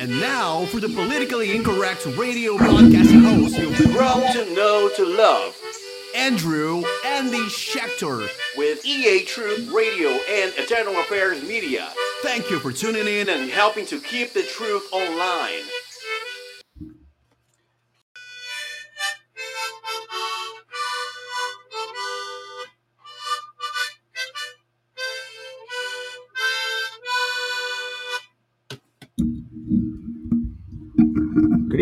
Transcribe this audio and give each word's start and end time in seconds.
And 0.00 0.18
now 0.18 0.64
for 0.64 0.80
the 0.80 0.88
politically 0.88 1.54
incorrect 1.54 2.06
radio 2.16 2.56
broadcasting 2.56 3.20
host 3.20 3.58
you'll 3.58 3.74
Grow 3.92 4.26
to 4.32 4.54
know 4.54 4.88
to 4.96 5.04
love 5.04 5.60
Andrew 6.16 6.82
Andy 7.04 7.44
Shecktor. 7.50 8.26
with 8.56 8.82
EA 8.86 9.24
Truth 9.24 9.70
Radio 9.70 10.08
and 10.08 10.54
Eternal 10.56 10.98
Affairs 11.00 11.42
Media 11.42 11.92
Thank 12.22 12.50
you 12.50 12.58
for 12.60 12.70
tuning 12.70 13.06
in 13.06 13.28
and 13.28 13.50
helping 13.50 13.84
to 13.86 13.98
keep 13.98 14.32
the 14.32 14.42
truth 14.42 14.88
online. 14.90 15.64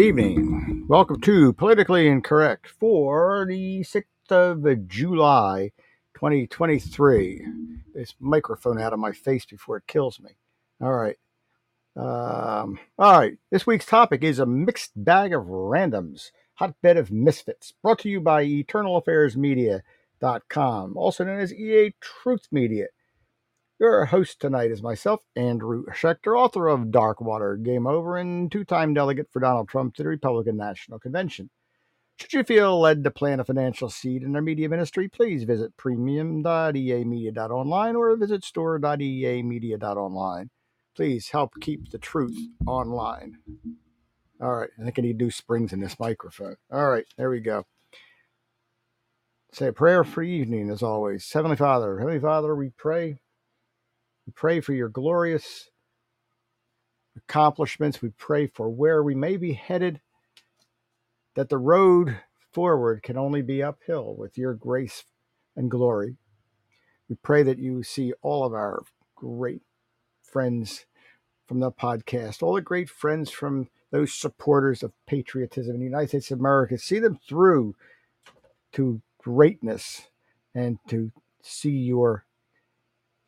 Evening. 0.09 0.85
Welcome 0.89 1.21
to 1.21 1.53
Politically 1.53 2.09
Incorrect 2.09 2.67
for 2.67 3.45
the 3.47 3.81
6th 3.81 4.05
of 4.31 4.89
July, 4.89 5.73
2023. 6.15 7.47
This 7.93 8.15
microphone 8.19 8.81
out 8.81 8.95
of 8.95 8.99
my 8.99 9.13
face 9.13 9.45
before 9.45 9.77
it 9.77 9.87
kills 9.87 10.19
me. 10.19 10.31
All 10.81 10.95
right. 10.95 11.19
Um, 11.95 12.79
all 12.99 13.21
right. 13.21 13.37
This 13.51 13.67
week's 13.67 13.85
topic 13.85 14.25
is 14.25 14.39
a 14.39 14.47
mixed 14.47 14.93
bag 14.97 15.35
of 15.35 15.43
randoms, 15.43 16.31
hotbed 16.55 16.97
of 16.97 17.11
misfits, 17.11 17.75
brought 17.83 17.99
to 17.99 18.09
you 18.09 18.19
by 18.19 18.47
EternalAffairsMedia.com, 18.47 20.97
also 20.97 21.23
known 21.23 21.41
as 21.41 21.53
EA 21.53 21.95
Truth 22.01 22.49
Media. 22.51 22.87
Your 23.81 24.07
host 24.07 24.41
tonight 24.41 24.73
is 24.73 24.83
myself, 24.83 25.21
Andrew 25.37 25.85
Shecktor, 25.95 26.37
author 26.37 26.67
of 26.67 26.87
Darkwater, 26.87 27.63
Game 27.63 27.87
Over, 27.87 28.17
and 28.17 28.51
two 28.51 28.65
time 28.65 28.93
delegate 28.93 29.29
for 29.31 29.39
Donald 29.39 29.69
Trump 29.69 29.95
to 29.95 30.03
the 30.03 30.09
Republican 30.09 30.57
National 30.57 30.99
Convention. 30.99 31.49
Should 32.19 32.33
you 32.33 32.43
feel 32.43 32.81
led 32.81 33.05
to 33.05 33.13
plant 33.13 33.41
a 33.41 33.45
financial 33.45 33.89
seed 33.89 34.25
in 34.25 34.35
our 34.35 34.43
media 34.43 34.69
ministry, 34.69 35.09
please 35.09 35.45
visit 35.45 35.77
premium.eamedia.online 35.77 37.95
or 37.95 38.17
visit 38.17 38.43
store.eamedia.online. 38.43 40.51
Please 40.97 41.29
help 41.29 41.53
keep 41.61 41.93
the 41.93 41.99
truth 41.99 42.37
online. 42.67 43.39
All 44.41 44.57
right, 44.57 44.71
I 44.77 44.83
think 44.83 44.99
I 44.99 45.03
need 45.03 45.19
new 45.19 45.31
springs 45.31 45.73
in 45.73 45.79
this 45.79 46.01
microphone. 46.01 46.57
All 46.73 46.89
right, 46.89 47.07
there 47.17 47.31
we 47.31 47.39
go. 47.39 47.65
Say 49.53 49.69
a 49.69 49.73
prayer 49.73 50.03
for 50.03 50.25
evening, 50.25 50.69
as 50.69 50.83
always. 50.83 51.33
Heavenly 51.33 51.57
Father, 51.57 52.01
Heavenly 52.01 52.19
Father, 52.19 52.57
we 52.57 52.71
pray 52.71 53.21
we 54.29 54.33
pray 54.33 54.61
for 54.61 54.75
your 54.75 54.91
glorious 54.91 55.71
accomplishments. 57.17 58.03
We 58.03 58.11
pray 58.11 58.47
for 58.47 58.69
where 58.69 59.03
we 59.03 59.15
may 59.15 59.39
be 59.39 59.55
headed, 59.55 60.03
that 61.35 61.49
the 61.49 61.57
road 61.57 62.19
forward 62.53 63.03
can 63.03 63.17
only 63.17 63.41
be 63.41 63.63
uphill 63.63 64.15
with 64.15 64.37
your 64.37 64.53
grace 64.53 65.05
and 65.57 65.71
glory. 65.71 66.19
We 67.09 67.17
pray 67.23 67.43
that 67.43 67.57
you 67.57 67.83
see 67.83 68.13
all 68.21 68.45
of 68.45 68.53
our 68.53 68.83
great 69.17 69.63
friends 70.23 70.85
from 71.47 71.61
the 71.61 71.73
podcast, 71.73 72.43
all 72.43 72.53
the 72.53 72.61
great 72.61 72.91
friends 72.91 73.31
from 73.31 73.71
those 73.93 74.13
supporters 74.13 74.83
of 74.83 74.93
patriotism 75.07 75.77
in 75.77 75.81
the 75.81 75.87
United 75.87 76.09
States 76.09 76.31
of 76.33 76.41
America, 76.41 76.77
see 76.77 76.99
them 76.99 77.19
through 77.27 77.77
to 78.73 79.01
greatness 79.17 80.03
and 80.55 80.79
to 80.89 81.13
see 81.41 81.71
your 81.71 82.27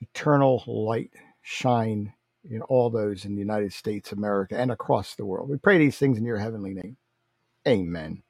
eternal 0.01 0.63
light 0.67 1.13
shine 1.43 2.13
in 2.51 2.63
all 2.63 2.91
those 2.91 3.25
in 3.25 3.35
the 3.35 3.41
United 3.41 3.73
States, 3.73 4.13
America, 4.13 4.59
and 4.59 4.73
across 4.73 5.15
the 5.15 5.27
world. 5.27 5.49
We 5.51 5.59
pray 5.59 5.79
these 5.79 5.99
things 5.99 6.19
in 6.19 6.25
your 6.25 6.39
heavenly 6.39 6.75
name. 6.75 6.97
Amen. 7.69 8.23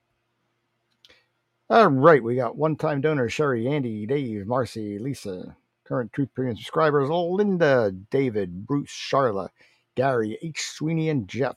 All 1.69 1.89
right, 1.89 2.23
we 2.23 2.37
got 2.37 2.57
one 2.57 2.77
time 2.77 3.01
donors 3.01 3.33
Sherry, 3.33 3.67
Andy, 3.69 4.07
Dave, 4.07 4.47
Marcy, 4.47 4.99
Lisa, 5.01 5.57
current 5.85 6.13
Truth 6.13 6.31
Premium 6.35 6.57
subscribers 6.57 7.11
Linda, 7.11 7.93
David, 8.11 8.67
Bruce, 8.67 8.91
Charla, 8.93 9.49
Gary, 9.97 10.39
H. 10.43 10.61
Sweeney, 10.63 11.09
and 11.11 11.27
Jeff, 11.29 11.57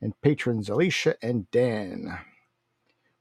and 0.00 0.14
patrons 0.22 0.70
Alicia 0.70 1.16
and 1.22 1.50
Dan. 1.50 2.18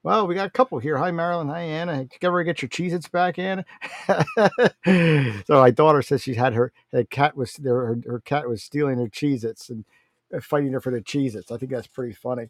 Well, 0.01 0.27
we 0.27 0.35
got 0.35 0.47
a 0.47 0.51
couple 0.51 0.79
here. 0.79 0.97
Hi, 0.97 1.11
Marilyn. 1.11 1.49
Hi, 1.49 1.59
Anna. 1.59 2.05
Did 2.05 2.17
you 2.21 2.27
ever 2.29 2.43
get 2.43 2.61
your 2.61 2.69
Cheez 2.69 2.93
Its 2.93 3.09
back, 3.09 3.37
Anna? 3.37 3.65
so 5.45 5.59
my 5.59 5.71
daughter 5.71 6.01
says 6.01 6.21
she 6.21 6.35
had 6.35 6.53
her, 6.53 6.71
her 6.93 7.03
cat 7.03 7.35
was 7.35 7.53
there. 7.55 7.85
Her, 7.85 7.97
her 8.05 8.19
cat 8.21 8.47
was 8.47 8.63
stealing 8.63 8.97
her 8.97 9.07
Cheez 9.07 9.43
Its 9.43 9.69
and 9.69 9.83
uh, 10.33 10.39
fighting 10.39 10.71
her 10.71 10.79
for 10.79 10.91
the 10.91 11.01
Cheez 11.01 11.35
Its. 11.35 11.51
I 11.51 11.57
think 11.57 11.71
that's 11.71 11.87
pretty 11.87 12.13
funny. 12.13 12.49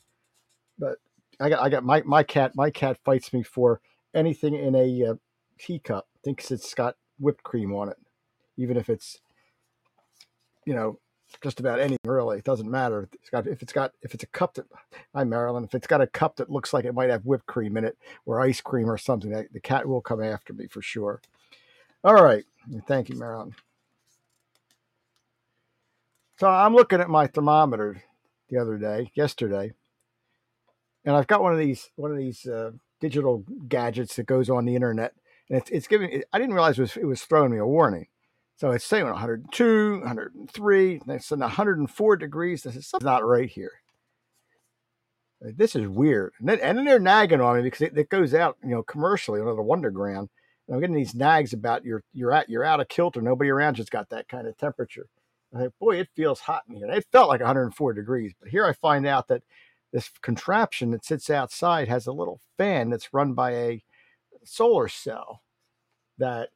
But 0.77 0.97
I 1.39 1.49
got, 1.49 1.63
I 1.63 1.69
got 1.69 1.83
my, 1.83 2.03
my 2.05 2.21
cat, 2.21 2.55
my 2.55 2.69
cat 2.69 2.99
fights 3.03 3.33
me 3.33 3.41
for 3.41 3.81
anything 4.13 4.53
in 4.53 4.75
a 4.75 5.11
uh, 5.11 5.15
teacup. 5.57 6.07
Thinks 6.23 6.51
it's 6.51 6.75
got 6.75 6.97
whipped 7.17 7.43
cream 7.43 7.73
on 7.73 7.89
it, 7.89 7.97
even 8.57 8.77
if 8.77 8.89
it's, 8.89 9.21
you 10.65 10.75
know, 10.75 10.99
just 11.41 11.59
about 11.59 11.79
anything 11.79 11.97
really. 12.05 12.39
It 12.39 12.43
doesn't 12.43 12.69
matter. 12.69 13.09
It's 13.13 13.29
got 13.29 13.47
if 13.47 13.61
it's 13.61 13.73
got 13.73 13.93
if 14.01 14.13
it's 14.13 14.23
a 14.23 14.27
cup 14.27 14.55
that 14.55 14.65
hi 15.13 15.23
Marilyn, 15.23 15.63
if 15.63 15.75
it's 15.75 15.87
got 15.87 16.01
a 16.01 16.07
cup 16.07 16.37
that 16.37 16.49
looks 16.49 16.73
like 16.73 16.85
it 16.85 16.93
might 16.93 17.09
have 17.09 17.25
whipped 17.25 17.45
cream 17.45 17.77
in 17.77 17.85
it 17.85 17.97
or 18.25 18.41
ice 18.41 18.61
cream 18.61 18.89
or 18.89 18.97
something, 18.97 19.31
the 19.31 19.59
cat 19.59 19.87
will 19.87 20.01
come 20.01 20.21
after 20.21 20.53
me 20.53 20.67
for 20.67 20.81
sure. 20.81 21.21
All 22.03 22.15
right. 22.15 22.45
Thank 22.87 23.09
you, 23.09 23.17
Marilyn. 23.17 23.55
So 26.39 26.47
I'm 26.47 26.73
looking 26.73 27.01
at 27.01 27.09
my 27.09 27.27
thermometer 27.27 28.01
the 28.49 28.57
other 28.57 28.77
day, 28.77 29.11
yesterday, 29.13 29.73
and 31.03 31.15
I've 31.15 31.27
got 31.27 31.41
one 31.41 31.51
of 31.51 31.59
these 31.59 31.91
one 31.95 32.11
of 32.11 32.17
these 32.17 32.45
uh, 32.45 32.71
digital 33.01 33.43
gadgets 33.67 34.15
that 34.15 34.25
goes 34.25 34.49
on 34.49 34.65
the 34.65 34.75
internet, 34.75 35.13
and 35.49 35.57
it's 35.57 35.69
it's 35.69 35.87
giving. 35.87 36.23
I 36.31 36.39
didn't 36.39 36.53
realize 36.53 36.77
it 36.77 36.83
was 36.83 36.97
it 36.97 37.05
was 37.05 37.23
throwing 37.23 37.51
me 37.51 37.57
a 37.57 37.65
warning. 37.65 38.07
So 38.59 38.71
it's 38.71 38.83
saying 38.83 39.05
102, 39.05 39.99
103, 39.99 40.91
and 40.95 41.11
it's 41.11 41.31
in 41.31 41.39
104 41.39 42.17
degrees. 42.17 42.63
This 42.63 42.75
is 42.75 42.87
something 42.87 43.05
not 43.05 43.25
right 43.25 43.49
here. 43.49 43.71
This 45.39 45.77
is 45.77 45.87
weird. 45.87 46.33
And 46.39 46.49
then, 46.49 46.59
and 46.59 46.85
they're 46.85 46.99
nagging 46.99 47.39
on 47.39 47.55
me 47.55 47.61
because 47.61 47.83
it, 47.83 47.97
it 47.97 48.09
goes 48.09 48.33
out, 48.33 48.57
you 48.61 48.71
know, 48.71 48.83
commercially 48.83 49.39
on 49.39 49.45
the 49.45 49.63
Wunderground. 49.63 50.27
And 50.67 50.75
I'm 50.75 50.81
getting 50.81 50.97
these 50.97 51.15
nags 51.15 51.53
about 51.53 51.85
you're 51.85 52.03
you're 52.11 52.33
at 52.33 52.49
you're 52.49 52.65
out 52.65 52.81
of 52.81 52.89
kilter. 52.89 53.21
Nobody 53.21 53.49
around 53.49 53.77
you's 53.77 53.89
got 53.89 54.09
that 54.09 54.27
kind 54.27 54.45
of 54.45 54.57
temperature. 54.57 55.07
I 55.55 55.59
think, 55.59 55.73
boy, 55.79 55.95
it 55.95 56.09
feels 56.13 56.41
hot 56.41 56.63
in 56.67 56.75
here. 56.75 56.91
It 56.91 57.07
felt 57.13 57.29
like 57.29 57.39
104 57.39 57.93
degrees, 57.93 58.33
but 58.41 58.49
here 58.49 58.65
I 58.65 58.73
find 58.73 59.07
out 59.07 59.29
that 59.29 59.41
this 59.93 60.09
contraption 60.21 60.91
that 60.91 61.05
sits 61.05 61.29
outside 61.29 61.87
has 61.87 62.07
a 62.07 62.11
little 62.11 62.41
fan 62.57 62.89
that's 62.89 63.13
run 63.13 63.33
by 63.33 63.51
a 63.51 63.83
solar 64.43 64.89
cell 64.89 65.43
that 66.17 66.49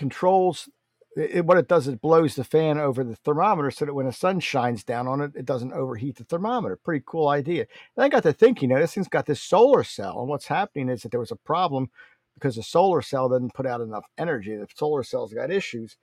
controls 0.00 0.68
it, 1.16 1.44
what 1.44 1.58
it 1.58 1.68
does 1.68 1.86
is 1.86 1.94
it 1.94 2.00
blows 2.00 2.34
the 2.34 2.44
fan 2.44 2.78
over 2.78 3.02
the 3.02 3.16
thermometer 3.16 3.70
so 3.70 3.84
that 3.84 3.94
when 3.94 4.06
the 4.06 4.12
sun 4.12 4.40
shines 4.40 4.84
down 4.84 5.06
on 5.06 5.20
it, 5.20 5.32
it 5.34 5.44
doesn't 5.44 5.72
overheat 5.72 6.16
the 6.16 6.24
thermometer. 6.24 6.76
Pretty 6.76 7.04
cool 7.06 7.28
idea. 7.28 7.66
And 7.96 8.04
I 8.04 8.08
got 8.08 8.22
to 8.22 8.32
thinking, 8.32 8.70
you 8.70 8.76
know, 8.76 8.80
this 8.80 8.94
thing's 8.94 9.08
got 9.08 9.26
this 9.26 9.42
solar 9.42 9.84
cell, 9.84 10.20
and 10.20 10.28
what's 10.28 10.46
happening 10.46 10.88
is 10.88 11.02
that 11.02 11.10
there 11.10 11.20
was 11.20 11.32
a 11.32 11.36
problem 11.36 11.90
because 12.34 12.56
the 12.56 12.62
solar 12.62 13.02
cell 13.02 13.28
doesn't 13.28 13.54
put 13.54 13.66
out 13.66 13.80
enough 13.80 14.04
energy. 14.16 14.56
The 14.56 14.66
solar 14.74 15.02
cell's 15.02 15.34
got 15.34 15.50
issues, 15.50 15.96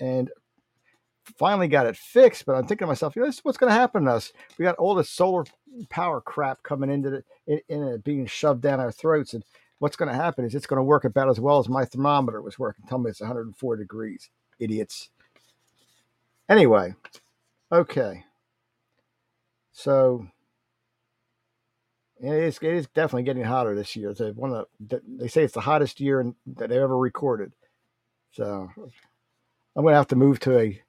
and 0.00 0.30
finally 1.38 1.68
got 1.68 1.86
it 1.86 1.96
fixed. 1.96 2.44
But 2.44 2.56
I'm 2.56 2.66
thinking 2.66 2.86
to 2.86 2.90
myself, 2.90 3.14
you 3.14 3.22
know, 3.22 3.28
this 3.28 3.36
is 3.36 3.44
what's 3.44 3.58
going 3.58 3.70
to 3.70 3.78
happen 3.78 4.04
to 4.04 4.12
us. 4.12 4.32
We 4.58 4.64
got 4.64 4.76
all 4.76 4.94
this 4.94 5.10
solar 5.10 5.44
power 5.88 6.20
crap 6.20 6.62
coming 6.62 6.90
into 6.90 7.10
the 7.10 7.24
in, 7.46 7.60
in 7.68 7.82
it, 7.84 8.04
being 8.04 8.26
shoved 8.26 8.60
down 8.60 8.80
our 8.80 8.92
throats, 8.92 9.34
and 9.34 9.44
what's 9.82 9.96
going 9.96 10.08
to 10.08 10.14
happen 10.14 10.44
is 10.44 10.54
it's 10.54 10.68
going 10.68 10.78
to 10.78 10.84
work 10.84 11.04
about 11.04 11.28
as 11.28 11.40
well 11.40 11.58
as 11.58 11.68
my 11.68 11.84
thermometer 11.84 12.40
was 12.40 12.56
working. 12.56 12.84
Tell 12.86 12.98
me 12.98 13.10
it's 13.10 13.20
104 13.20 13.76
degrees, 13.76 14.30
idiots. 14.60 15.08
Anyway, 16.48 16.94
okay. 17.72 18.22
So 19.72 20.24
it 22.20 22.32
is, 22.32 22.58
it 22.58 22.74
is 22.74 22.86
definitely 22.94 23.24
getting 23.24 23.42
hotter 23.42 23.74
this 23.74 23.96
year. 23.96 24.10
It's 24.10 24.20
a- 24.20 24.32
one 24.34 24.52
the, 24.78 25.02
they 25.04 25.26
say 25.26 25.42
it's 25.42 25.54
the 25.54 25.60
hottest 25.60 25.98
year 25.98 26.20
in, 26.20 26.36
that 26.58 26.68
they've 26.68 26.80
ever 26.80 26.96
recorded. 26.96 27.50
So 28.30 28.70
I'm 29.74 29.82
going 29.82 29.94
to 29.94 29.98
have 29.98 30.06
to 30.08 30.16
move 30.16 30.38
to 30.40 30.60
a 30.60 30.80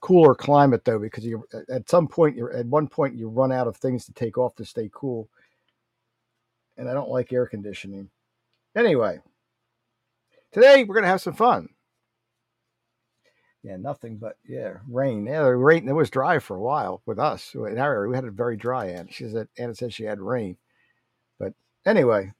cooler 0.00 0.34
climate 0.34 0.86
though, 0.86 0.98
because 0.98 1.26
you 1.26 1.44
at 1.68 1.90
some 1.90 2.08
point 2.08 2.34
you're 2.34 2.54
at 2.54 2.64
one 2.64 2.88
point 2.88 3.14
you 3.14 3.28
run 3.28 3.52
out 3.52 3.66
of 3.68 3.76
things 3.76 4.06
to 4.06 4.14
take 4.14 4.38
off 4.38 4.54
to 4.54 4.64
stay 4.64 4.88
cool, 4.90 5.28
and 6.78 6.88
I 6.88 6.94
don't 6.94 7.10
like 7.10 7.30
air 7.30 7.44
conditioning. 7.46 8.08
Anyway, 8.78 9.18
today 10.52 10.84
we're 10.84 10.94
going 10.94 11.02
to 11.02 11.08
have 11.10 11.20
some 11.20 11.34
fun. 11.34 11.68
Yeah, 13.64 13.76
nothing 13.76 14.18
but 14.18 14.36
yeah, 14.48 14.74
rain. 14.88 15.26
Yeah, 15.26 15.42
the 15.42 15.56
rain. 15.56 15.88
It 15.88 15.92
was 15.92 16.10
dry 16.10 16.38
for 16.38 16.56
a 16.56 16.60
while 16.60 17.02
with 17.04 17.18
us 17.18 17.50
in 17.54 17.76
our 17.76 17.92
area. 17.92 18.08
We 18.08 18.14
had 18.14 18.24
it 18.24 18.34
very 18.34 18.56
dry. 18.56 18.86
And 18.86 19.12
she 19.12 19.28
said 19.28 19.48
Anna 19.58 19.74
said 19.74 19.92
she 19.92 20.04
had 20.04 20.20
rain, 20.20 20.58
but 21.40 21.54
anyway, 21.84 22.32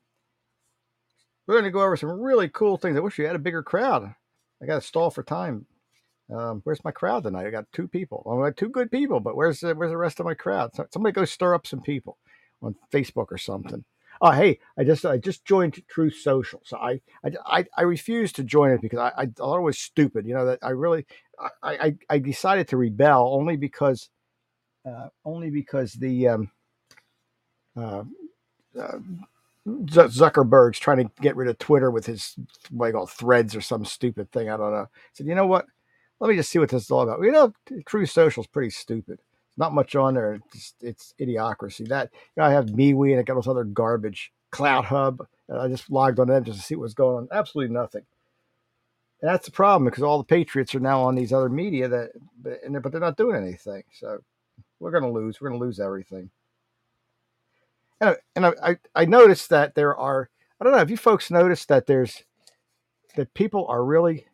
we're 1.49 1.57
going 1.57 1.65
to 1.65 1.73
go 1.73 1.83
over 1.83 1.97
some 1.97 2.21
really 2.21 2.49
cool 2.49 2.77
things. 2.77 2.97
I 2.97 3.01
wish 3.01 3.19
we 3.19 3.25
had 3.25 3.35
a 3.35 3.41
bigger 3.41 3.65
crowd. 3.65 4.15
I 4.63 4.67
got 4.67 4.77
to 4.77 4.87
stall 4.87 5.11
for 5.11 5.25
time. 5.25 5.67
Um, 6.33 6.61
where's 6.63 6.85
my 6.85 6.93
crowd 6.93 7.25
tonight? 7.25 7.49
I 7.49 7.51
got 7.51 7.73
two 7.73 7.89
people. 7.89 8.25
I 8.31 8.49
got 8.49 8.57
two 8.57 8.69
good 8.69 8.93
people, 8.93 9.19
but 9.19 9.35
where's 9.35 9.59
the, 9.59 9.75
where's 9.75 9.91
the 9.91 9.97
rest 9.97 10.21
of 10.21 10.27
my 10.27 10.35
crowd? 10.35 10.73
So, 10.77 10.87
somebody 10.93 11.15
go 11.15 11.25
stir 11.25 11.57
up 11.57 11.67
some 11.67 11.81
people 11.81 12.17
on 12.63 12.77
Facebook 12.93 13.27
or 13.33 13.39
something. 13.39 13.85
Oh, 14.21 14.33
hey, 14.33 14.59
I 14.77 14.85
just 14.85 15.05
I 15.07 15.19
just 15.19 15.45
joined 15.45 15.81
Truth 15.89 16.17
Social, 16.17 16.61
so 16.65 16.77
I 16.79 17.01
I 17.47 17.65
I, 17.77 17.83
refused 17.83 18.37
to 18.37 18.45
join 18.45 18.73
it 18.73 18.81
because 18.81 18.99
I, 18.99 19.13
I 19.17 19.27
thought 19.27 19.59
it 19.59 19.63
was 19.63 19.79
stupid. 19.79 20.27
You 20.27 20.35
know 20.35 20.47
that 20.47 20.59
I 20.63 20.71
really 20.71 21.07
I 21.39 21.51
I, 21.63 21.97
I 22.11 22.19
decided 22.19 22.69
to 22.69 22.77
rebel 22.77 23.33
only 23.33 23.57
because 23.57 24.11
uh, 24.85 25.09
only 25.25 25.51
because 25.51 25.93
the 25.93 26.29
um, 26.29 26.51
uh, 27.77 28.03
uh, 28.79 28.99
Zuckerberg's 29.67 30.79
trying 30.79 30.99
to 30.99 31.11
get 31.21 31.37
rid 31.37 31.49
of 31.49 31.59
Twitter 31.59 31.91
with 31.91 32.07
his 32.07 32.37
I 32.83 32.91
call 32.91 33.07
threads 33.07 33.55
or 33.55 33.61
some 33.61 33.85
stupid 33.85 34.33
thing. 34.33 34.49
I 34.51 34.57
don't 34.57 34.73
know. 34.73 34.79
I 34.79 34.87
said, 35.13 35.27
you 35.27 35.35
know 35.35 35.47
what? 35.47 35.67
Let 36.21 36.29
me 36.29 36.37
just 36.37 36.51
see 36.51 36.59
what 36.59 36.71
this 36.71 36.85
is 36.85 36.91
all 36.91 37.03
about. 37.03 37.23
You 37.23 37.31
know, 37.31 37.53
Truth 37.87 38.11
Social 38.11 38.43
is 38.43 38.49
pretty 38.49 38.71
stupid. 38.71 39.21
Not 39.59 39.75
much 39.75 39.95
on 39.97 40.15
there. 40.15 40.41
It's, 40.55 40.75
it's 40.81 41.15
idiocracy. 41.21 41.89
That 41.89 42.11
you 42.13 42.41
know, 42.41 42.45
I 42.45 42.53
have 42.53 42.67
MeWe 42.67 43.11
and 43.11 43.21
I 43.21 43.23
got 43.23 43.35
all 43.35 43.43
this 43.43 43.49
other 43.49 43.65
garbage. 43.65 44.33
CloutHub. 44.53 45.27
And 45.49 45.59
I 45.59 45.69
just 45.69 45.91
logged 45.91 46.19
on 46.21 46.29
them 46.29 46.45
just 46.45 46.61
to 46.61 46.65
see 46.65 46.77
what's 46.77 46.95
going 46.95 47.17
on. 47.17 47.29
Absolutely 47.33 47.75
nothing. 47.75 48.03
And 49.21 49.31
that's 49.31 49.47
the 49.47 49.53
problem 49.53 49.85
because 49.85 50.03
all 50.03 50.19
the 50.19 50.25
patriots 50.25 50.75
are 50.75 50.81
now 50.81 51.03
on 51.03 51.15
these 51.15 51.33
other 51.33 51.49
media 51.49 51.89
that, 51.89 52.11
but, 52.41 52.61
but 52.83 52.93
they're 52.93 53.01
not 53.01 53.17
doing 53.17 53.37
anything. 53.37 53.83
So 53.93 54.19
we're 54.79 54.91
going 54.91 55.03
to 55.03 55.11
lose. 55.11 55.41
We're 55.41 55.49
going 55.49 55.61
to 55.61 55.67
lose 55.67 55.81
everything. 55.81 56.31
And, 58.01 58.11
I, 58.11 58.17
and 58.37 58.47
I, 58.47 58.77
I 58.95 59.05
noticed 59.07 59.51
that 59.51 59.75
there 59.75 59.97
are, 59.97 60.31
I 60.61 60.65
don't 60.65 60.73
know, 60.73 60.79
have 60.79 60.91
you 60.91 60.97
folks 60.97 61.31
noticed 61.31 61.69
that 61.69 61.87
there's, 61.87 62.23
that 63.17 63.35
people 63.35 63.67
are 63.67 63.85
really, 63.85 64.27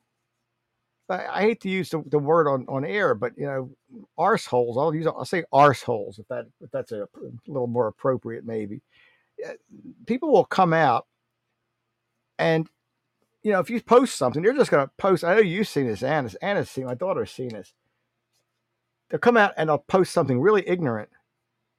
I, 1.08 1.26
I 1.26 1.40
hate 1.42 1.62
to 1.62 1.70
use 1.70 1.88
the, 1.88 2.02
the, 2.06 2.18
word 2.18 2.46
on, 2.46 2.66
on 2.68 2.84
air, 2.84 3.14
but 3.14 3.32
you 3.38 3.46
know, 3.46 3.70
arseholes, 4.18 4.76
I'll 4.76 4.94
use, 4.94 5.06
I'll 5.06 5.24
say 5.24 5.44
arseholes 5.52 6.18
if 6.18 6.28
that, 6.28 6.46
if 6.60 6.70
that's 6.70 6.92
a, 6.92 7.08
little 7.46 7.66
more 7.66 7.88
appropriate, 7.88 8.44
maybe. 8.44 8.82
Eh, 9.44 9.54
people 10.06 10.30
will 10.30 10.44
come 10.44 10.72
out 10.72 11.06
and 12.38 12.68
you 13.42 13.52
know, 13.52 13.60
if 13.60 13.68
you 13.68 13.80
post 13.82 14.16
something, 14.16 14.42
they're 14.42 14.54
just 14.54 14.70
going 14.70 14.86
to 14.86 14.90
post. 14.96 15.22
I 15.22 15.34
know 15.34 15.40
you've 15.40 15.68
seen 15.68 15.86
this, 15.86 16.02
Anna's, 16.02 16.34
Anna's 16.36 16.70
seen, 16.70 16.86
my 16.86 16.94
daughter's 16.94 17.30
seen 17.30 17.50
this. 17.50 17.74
They'll 19.10 19.20
come 19.20 19.36
out 19.36 19.52
and 19.58 19.68
they'll 19.68 19.78
post 19.78 20.12
something 20.12 20.40
really 20.40 20.66
ignorant 20.66 21.10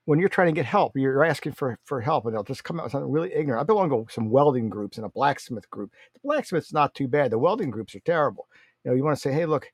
when 0.06 0.20
you're 0.20 0.30
trying 0.30 0.48
to 0.48 0.54
get 0.54 0.66
help, 0.66 0.96
you're 0.96 1.24
asking 1.24 1.54
for, 1.54 1.78
for 1.84 2.00
help, 2.00 2.26
and 2.26 2.36
they'll 2.36 2.44
just 2.44 2.64
come 2.64 2.80
out 2.80 2.84
with 2.84 2.92
something 2.92 3.12
really 3.12 3.34
ignorant. 3.34 3.60
I 3.60 3.64
belong 3.64 3.90
to 3.90 4.06
some 4.14 4.30
welding 4.30 4.70
groups 4.70 4.98
and 4.98 5.06
a 5.06 5.10
blacksmith 5.10 5.68
group. 5.72 5.92
The 6.14 6.20
blacksmith's 6.24 6.72
not 6.72 6.94
too 6.94 7.08
bad. 7.08 7.32
The 7.32 7.40
welding 7.40 7.72
groups 7.72 7.96
are 7.96 8.00
terrible. 8.02 8.48
You 8.84 8.92
know, 8.92 8.98
you 8.98 9.04
want 9.04 9.18
to 9.18 9.22
say, 9.22 9.34
hey, 9.34 9.48
look, 9.48 9.68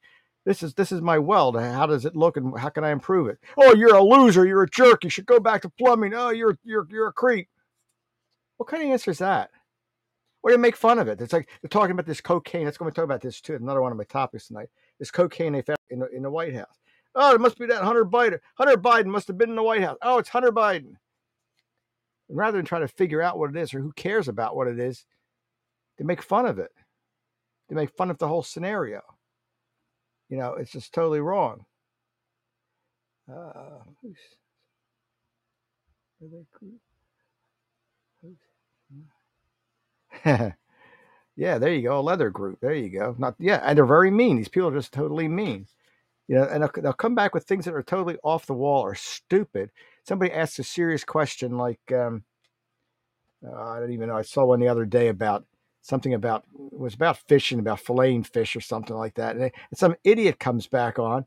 this 0.46 0.64
is 0.64 0.74
this 0.74 0.92
is 0.92 1.02
my 1.02 1.20
weld. 1.20 1.60
How 1.60 1.86
does 1.86 2.06
it 2.06 2.16
look, 2.16 2.38
and 2.38 2.58
how 2.58 2.70
can 2.70 2.84
I 2.84 2.92
improve 2.92 3.28
it? 3.28 3.40
Oh, 3.58 3.76
you're 3.76 3.96
a 3.96 4.04
loser. 4.04 4.46
You're 4.46 4.64
a 4.64 4.70
jerk. 4.70 5.04
You 5.04 5.10
should 5.10 5.26
go 5.26 5.40
back 5.40 5.62
to 5.62 5.70
plumbing. 5.70 6.14
Oh, 6.14 6.30
you're 6.30 6.58
you're 6.64 6.88
you're 6.90 7.08
a 7.08 7.14
creep. 7.14 7.48
What 8.58 8.70
kind 8.70 8.84
of 8.84 8.90
answer 8.90 9.12
is 9.12 9.20
that? 9.20 9.52
Or 10.44 10.52
you 10.52 10.58
make 10.58 10.76
fun 10.76 10.98
of 10.98 11.08
it. 11.08 11.22
It's 11.22 11.34
like 11.34 11.50
they're 11.62 11.70
talking 11.70 11.92
about 11.92 12.08
this 12.08 12.22
cocaine. 12.22 12.66
Let's 12.66 12.78
go 12.78 12.86
and 12.86 12.96
talk 12.96 13.06
about 13.06 13.22
this 13.22 13.42
too. 13.42 13.56
Another 13.56 13.82
one 13.82 13.92
of 13.92 13.98
my 13.98 14.04
topics 14.06 14.48
tonight. 14.48 14.70
is 15.00 15.12
cocaine 15.12 15.54
they 15.54 15.62
found 15.62 15.78
in 15.92 16.00
the, 16.00 16.08
in 16.10 16.24
the 16.24 16.30
White 16.30 16.56
House. 16.56 16.80
Oh, 17.14 17.36
it 17.36 17.42
must 17.42 17.60
be 17.60 17.68
that 17.68 17.84
Hunter 17.84 18.06
Biden. 18.06 18.40
Hunter 18.56 18.78
Biden 18.78 19.08
must 19.08 19.28
have 19.28 19.38
been 19.38 19.50
in 19.50 19.56
the 19.56 19.64
White 19.64 19.84
House. 19.84 19.98
Oh, 20.02 20.18
it's 20.18 20.30
Hunter 20.30 20.52
Biden. 20.52 20.96
And 22.30 22.38
rather 22.38 22.58
than 22.58 22.66
try 22.66 22.80
to 22.80 22.88
figure 22.88 23.22
out 23.22 23.38
what 23.38 23.50
it 23.52 23.58
is 23.58 23.74
or 23.74 23.82
who 23.82 23.92
cares 23.94 24.28
about 24.28 24.56
what 24.56 24.68
it 24.68 24.80
is, 24.80 25.06
they 25.98 26.06
make 26.06 26.24
fun 26.24 26.46
of 26.48 26.58
it. 26.58 26.72
They 27.70 27.76
make 27.76 27.96
fun 27.96 28.10
of 28.10 28.18
the 28.18 28.28
whole 28.28 28.44
scenario. 28.44 29.02
You 30.32 30.38
know, 30.38 30.54
it's 30.56 30.72
just 30.72 30.94
totally 30.94 31.20
wrong. 31.20 31.66
Uh, 33.32 33.84
yeah, 41.36 41.58
there 41.60 41.74
you 41.74 41.84
go. 41.84 42.00
A 42.00 42.02
leather 42.02 42.32
group. 42.32 42.60
There 42.62 42.74
you 42.74 42.90
go. 42.90 43.16
Not 43.20 43.36
yeah, 43.38 43.62
and 43.64 43.78
they're 43.78 43.86
very 43.86 44.10
mean. 44.10 44.38
These 44.38 44.48
people 44.48 44.70
are 44.70 44.74
just 44.74 44.92
totally 44.92 45.28
mean 45.28 45.68
you 46.32 46.38
know, 46.38 46.46
and 46.46 46.64
they'll, 46.64 46.72
they'll, 46.82 46.94
come 46.94 47.14
back 47.14 47.34
with 47.34 47.44
things 47.44 47.66
that 47.66 47.74
are 47.74 47.84
totally 47.84 48.18
off 48.24 48.46
the 48.46 48.54
wall 48.54 48.82
or 48.82 48.96
stupid. 48.96 49.70
Somebody 50.08 50.32
asks 50.32 50.60
a 50.60 50.64
serious 50.64 51.04
question 51.04 51.58
like, 51.58 51.82
um, 51.92 52.24
uh, 53.46 53.54
I 53.54 53.82
don't 53.82 53.92
even 53.92 54.08
know. 54.08 54.16
I 54.16 54.22
saw 54.22 54.46
one 54.46 54.62
the 54.62 54.70
other 54.70 54.86
day 54.86 55.10
about 55.10 55.46
something 55.82 56.14
about 56.14 56.46
it 56.54 56.80
was 56.80 56.94
about 56.94 57.18
fishing, 57.28 57.60
about 57.60 57.84
filleting 57.84 58.26
fish 58.26 58.56
or 58.56 58.62
something 58.62 58.96
like 58.96 59.16
that, 59.16 59.36
and, 59.36 59.44
they, 59.46 59.52
and 59.70 59.78
some 59.78 59.96
idiot 60.04 60.40
comes 60.40 60.68
back 60.68 61.00
on 61.00 61.26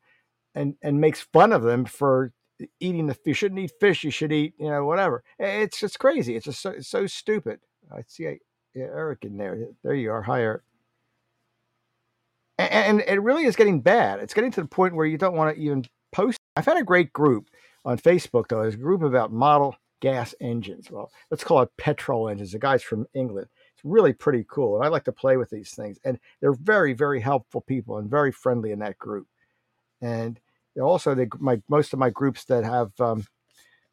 and 0.55 0.77
and 0.83 1.01
makes 1.01 1.21
fun 1.21 1.53
of 1.53 1.63
them 1.63 1.85
for 1.85 2.33
eating 2.81 3.07
the 3.07 3.15
fish. 3.15 3.27
You 3.27 3.35
shouldn't 3.35 3.61
eat 3.61 3.73
fish. 3.81 4.05
You 4.05 4.11
should 4.11 4.33
eat, 4.33 4.55
you 4.59 4.71
know, 4.71 4.85
whatever. 4.85 5.25
It's 5.39 5.81
just 5.81 5.99
crazy. 5.99 6.37
It's 6.37 6.45
just 6.45 6.61
so, 6.61 6.71
it's 6.71 6.89
so 6.89 7.07
stupid. 7.07 7.61
I 7.93 8.03
see 8.07 8.29
I, 8.29 8.39
Eric 8.77 9.25
in 9.25 9.37
there. 9.37 9.59
There 9.83 9.95
you 9.95 10.13
are. 10.13 10.23
Hi, 10.23 10.41
Eric 10.41 10.63
and, 12.59 13.01
it 13.01 13.21
really 13.23 13.45
is 13.45 13.57
getting 13.57 13.81
bad. 13.81 14.21
It's 14.21 14.35
getting 14.35 14.51
to 14.53 14.61
the 14.63 14.69
point 14.69 14.95
where 14.95 15.07
you 15.07 15.19
don't 15.19 15.35
want 15.35 15.55
to 15.55 15.63
even 15.63 15.85
post. 16.13 16.39
I've 16.57 16.67
had 16.67 16.77
a 16.77 16.85
great 16.85 17.13
group 17.13 17.51
on 17.85 17.99
Facebook 17.99 18.49
though. 18.49 18.63
There's 18.63 18.75
a 18.75 18.79
group 18.79 19.03
about 19.03 19.33
model 19.33 19.77
gas 20.01 20.35
engines. 20.41 20.91
Well, 20.91 21.11
let's 21.31 21.45
call 21.45 21.63
it 21.63 21.71
petrol 21.79 22.29
engines. 22.29 22.53
The 22.53 22.59
guy's 22.59 22.83
from 22.83 23.07
England. 23.15 23.49
Really 23.85 24.15
pretty 24.15 24.45
cool, 24.49 24.77
and 24.77 24.85
I 24.85 24.89
like 24.89 25.05
to 25.05 25.13
play 25.13 25.37
with 25.37 25.51
these 25.51 25.71
things. 25.73 25.99
And 26.05 26.19
they're 26.41 26.55
very, 26.55 26.95
very 26.95 27.21
helpful 27.21 27.61
people 27.61 27.99
and 27.99 28.11
very 28.11 28.33
friendly 28.33 28.73
in 28.73 28.79
that 28.81 28.99
group. 28.99 29.29
And 30.01 30.41
also, 30.81 31.15
they, 31.15 31.29
my 31.39 31.61
most 31.69 31.93
of 31.93 31.99
my 31.99 32.11
groups 32.11 32.45
that 32.47 32.65
have 32.65 32.99
um, 32.99 33.27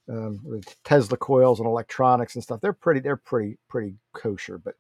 um, 0.10 0.62
Tesla 0.86 1.18
coils 1.18 1.60
and 1.60 1.68
electronics 1.68 2.36
and 2.36 2.44
stuff, 2.44 2.62
they're 2.62 2.74
pretty, 2.74 3.02
they're 3.02 3.18
pretty, 3.18 3.58
pretty 3.68 3.96
kosher. 4.14 4.58
But 4.58 4.76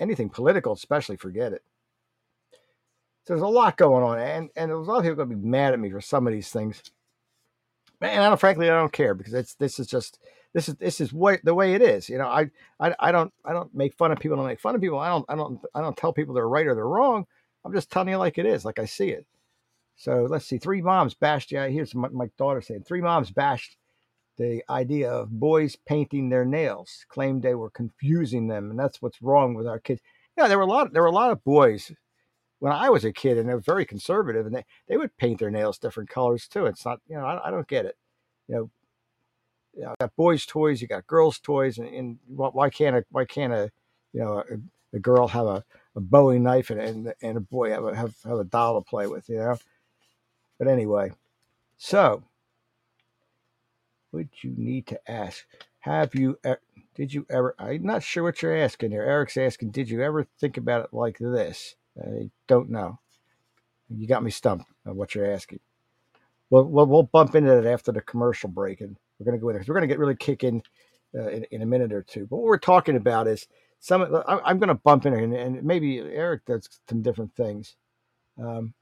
anything 0.00 0.28
political, 0.28 0.72
especially, 0.72 1.16
forget 1.16 1.52
it. 1.52 1.62
So 2.52 3.34
there's 3.34 3.42
a 3.42 3.46
lot 3.46 3.76
going 3.76 4.04
on, 4.04 4.18
and 4.18 4.50
and 4.56 4.70
a 4.70 4.76
lot 4.76 4.98
of 4.98 5.02
people 5.04 5.16
going 5.16 5.30
to 5.30 5.36
be 5.36 5.48
mad 5.48 5.72
at 5.72 5.80
me 5.80 5.90
for 5.90 6.00
some 6.00 6.26
of 6.26 6.32
these 6.32 6.50
things. 6.50 6.82
And 8.00 8.22
I 8.22 8.28
don't, 8.28 8.38
frankly, 8.38 8.68
I 8.68 8.74
don't 8.74 8.92
care 8.92 9.14
because 9.14 9.32
it's 9.34 9.54
this 9.54 9.78
is 9.78 9.86
just 9.86 10.18
this 10.56 10.70
is 10.70 10.74
this 10.76 11.02
is 11.02 11.12
what 11.12 11.40
the 11.44 11.54
way 11.54 11.74
it 11.74 11.82
is. 11.82 12.08
You 12.08 12.16
know, 12.16 12.28
I, 12.28 12.46
I 12.80 12.94
I 12.98 13.12
don't 13.12 13.30
I 13.44 13.52
don't 13.52 13.74
make 13.74 13.92
fun 13.92 14.10
of 14.10 14.18
people. 14.18 14.38
I 14.38 14.40
don't 14.40 14.46
make 14.46 14.58
fun 14.58 14.74
of 14.74 14.80
people. 14.80 14.98
I 14.98 15.10
don't 15.10 15.26
I 15.28 15.36
don't 15.36 15.60
I 15.74 15.82
don't 15.82 15.94
tell 15.98 16.14
people 16.14 16.34
they're 16.34 16.48
right 16.48 16.66
or 16.66 16.74
they're 16.74 16.88
wrong. 16.88 17.26
I'm 17.62 17.74
just 17.74 17.90
telling 17.90 18.08
you 18.08 18.16
like 18.16 18.38
it 18.38 18.46
is, 18.46 18.64
like 18.64 18.78
I 18.78 18.86
see 18.86 19.10
it. 19.10 19.26
So 19.96 20.26
let's 20.30 20.46
see. 20.46 20.56
Three 20.56 20.80
moms 20.80 21.12
bashed. 21.12 21.52
Yeah, 21.52 21.66
here's 21.68 21.94
my, 21.94 22.08
my 22.08 22.30
daughter 22.38 22.62
saying 22.62 22.84
three 22.84 23.02
moms 23.02 23.30
bashed 23.30 23.76
the 24.38 24.62
idea 24.70 25.10
of 25.10 25.28
boys 25.28 25.76
painting 25.76 26.30
their 26.30 26.46
nails. 26.46 27.04
Claimed 27.10 27.42
they 27.42 27.54
were 27.54 27.68
confusing 27.68 28.48
them, 28.48 28.70
and 28.70 28.80
that's 28.80 29.02
what's 29.02 29.20
wrong 29.20 29.52
with 29.52 29.66
our 29.66 29.78
kids. 29.78 30.00
Yeah, 30.38 30.48
there 30.48 30.56
were 30.56 30.64
a 30.64 30.68
lot. 30.68 30.90
There 30.90 31.02
were 31.02 31.08
a 31.08 31.12
lot 31.12 31.32
of 31.32 31.44
boys 31.44 31.92
when 32.60 32.72
I 32.72 32.88
was 32.88 33.04
a 33.04 33.12
kid, 33.12 33.36
and 33.36 33.46
they 33.46 33.52
were 33.52 33.60
very 33.60 33.84
conservative, 33.84 34.46
and 34.46 34.54
they, 34.54 34.64
they 34.88 34.96
would 34.96 35.18
paint 35.18 35.38
their 35.38 35.50
nails 35.50 35.76
different 35.76 36.08
colors 36.08 36.48
too. 36.48 36.64
It's 36.64 36.86
not, 36.86 37.00
you 37.08 37.16
know, 37.16 37.26
I, 37.26 37.48
I 37.48 37.50
don't 37.50 37.68
get 37.68 37.84
it. 37.84 37.98
You 38.48 38.54
know, 38.54 38.70
you 39.76 39.82
know, 39.82 39.94
got 40.00 40.16
boys' 40.16 40.46
toys, 40.46 40.80
you 40.80 40.88
got 40.88 41.06
girls' 41.06 41.38
toys, 41.38 41.78
and, 41.78 41.88
and 41.88 42.18
why 42.28 42.70
can't 42.70 42.96
a 42.96 43.04
why 43.10 43.24
can't 43.24 43.52
a 43.52 43.70
you 44.12 44.20
know 44.20 44.38
a, 44.38 44.96
a 44.96 44.98
girl 44.98 45.28
have 45.28 45.46
a, 45.46 45.64
a 45.94 46.00
Bowie 46.00 46.38
knife 46.38 46.70
and, 46.70 46.80
and 46.80 47.14
and 47.22 47.36
a 47.36 47.40
boy 47.40 47.70
have 47.70 47.84
a 47.84 47.94
have, 47.94 48.14
have 48.24 48.38
a 48.38 48.44
doll 48.44 48.80
to 48.80 48.88
play 48.88 49.06
with, 49.06 49.28
you 49.28 49.36
know? 49.36 49.56
But 50.58 50.68
anyway, 50.68 51.12
so 51.76 52.24
would 54.12 54.30
you 54.40 54.54
need 54.56 54.86
to 54.88 55.10
ask? 55.10 55.46
Have 55.80 56.14
you 56.14 56.38
did 56.94 57.12
you 57.12 57.26
ever? 57.28 57.54
I'm 57.58 57.84
not 57.84 58.02
sure 58.02 58.22
what 58.22 58.40
you're 58.40 58.56
asking 58.56 58.90
here. 58.90 59.02
Eric's 59.02 59.36
asking, 59.36 59.70
did 59.70 59.90
you 59.90 60.02
ever 60.02 60.26
think 60.40 60.56
about 60.56 60.84
it 60.84 60.94
like 60.94 61.18
this? 61.18 61.76
I 62.00 62.30
don't 62.46 62.70
know. 62.70 62.98
You 63.88 64.08
got 64.08 64.24
me 64.24 64.30
stumped 64.30 64.66
on 64.86 64.96
what 64.96 65.14
you're 65.14 65.30
asking. 65.30 65.60
Well, 66.50 66.64
we'll, 66.64 66.86
we'll 66.86 67.02
bump 67.02 67.34
into 67.34 67.50
that 67.50 67.66
after 67.66 67.92
the 67.92 68.00
commercial 68.00 68.48
break, 68.48 68.80
and 68.80 68.96
we're 69.18 69.24
going 69.24 69.38
to 69.38 69.42
go 69.42 69.48
in 69.48 69.56
there. 69.56 69.64
We're 69.66 69.74
going 69.74 69.88
to 69.88 69.92
get 69.92 69.98
really 69.98 70.16
kicking 70.16 70.62
uh, 71.14 71.28
in, 71.28 71.44
in 71.50 71.62
a 71.62 71.66
minute 71.66 71.92
or 71.92 72.02
two. 72.02 72.26
But 72.26 72.36
what 72.36 72.46
we're 72.46 72.58
talking 72.58 72.96
about 72.96 73.26
is 73.26 73.46
some. 73.80 74.02
I, 74.26 74.50
am 74.50 74.58
going 74.58 74.68
to 74.68 74.74
bump 74.74 75.06
in 75.06 75.14
and, 75.14 75.34
and 75.34 75.62
maybe 75.62 75.98
Eric 75.98 76.44
does 76.46 76.68
some 76.88 77.02
different 77.02 77.34
things. 77.34 77.76
Um, 78.38 78.74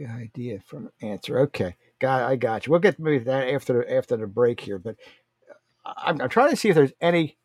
idea 0.00 0.60
from 0.66 0.90
answer. 1.02 1.40
Okay, 1.40 1.76
got 2.00 2.22
I 2.22 2.36
got 2.36 2.66
you. 2.66 2.72
We'll 2.72 2.80
get 2.80 2.98
maybe 2.98 3.24
that 3.24 3.48
after 3.48 3.88
after 3.88 4.16
the 4.16 4.26
break 4.26 4.60
here, 4.60 4.78
but 4.78 4.96
I'm, 5.84 6.20
I'm 6.20 6.28
trying 6.28 6.50
to 6.50 6.56
see 6.56 6.68
if 6.68 6.74
there's 6.74 6.92
any 7.00 7.36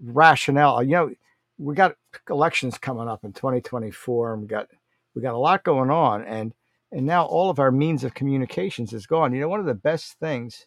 rationale. 0.00 0.82
You 0.82 0.90
know, 0.90 1.10
we 1.58 1.74
got 1.74 1.96
elections 2.30 2.78
coming 2.78 3.08
up 3.08 3.24
in 3.24 3.32
2024, 3.32 4.34
and 4.34 4.42
we 4.42 4.48
got 4.48 4.68
we 5.14 5.22
got 5.22 5.34
a 5.34 5.38
lot 5.38 5.64
going 5.64 5.90
on, 5.90 6.24
and 6.24 6.54
and 6.92 7.06
now 7.06 7.24
all 7.24 7.50
of 7.50 7.58
our 7.58 7.70
means 7.70 8.04
of 8.04 8.14
communications 8.14 8.92
is 8.92 9.06
gone. 9.06 9.34
You 9.34 9.40
know, 9.40 9.48
one 9.48 9.60
of 9.60 9.66
the 9.66 9.74
best 9.74 10.18
things. 10.18 10.66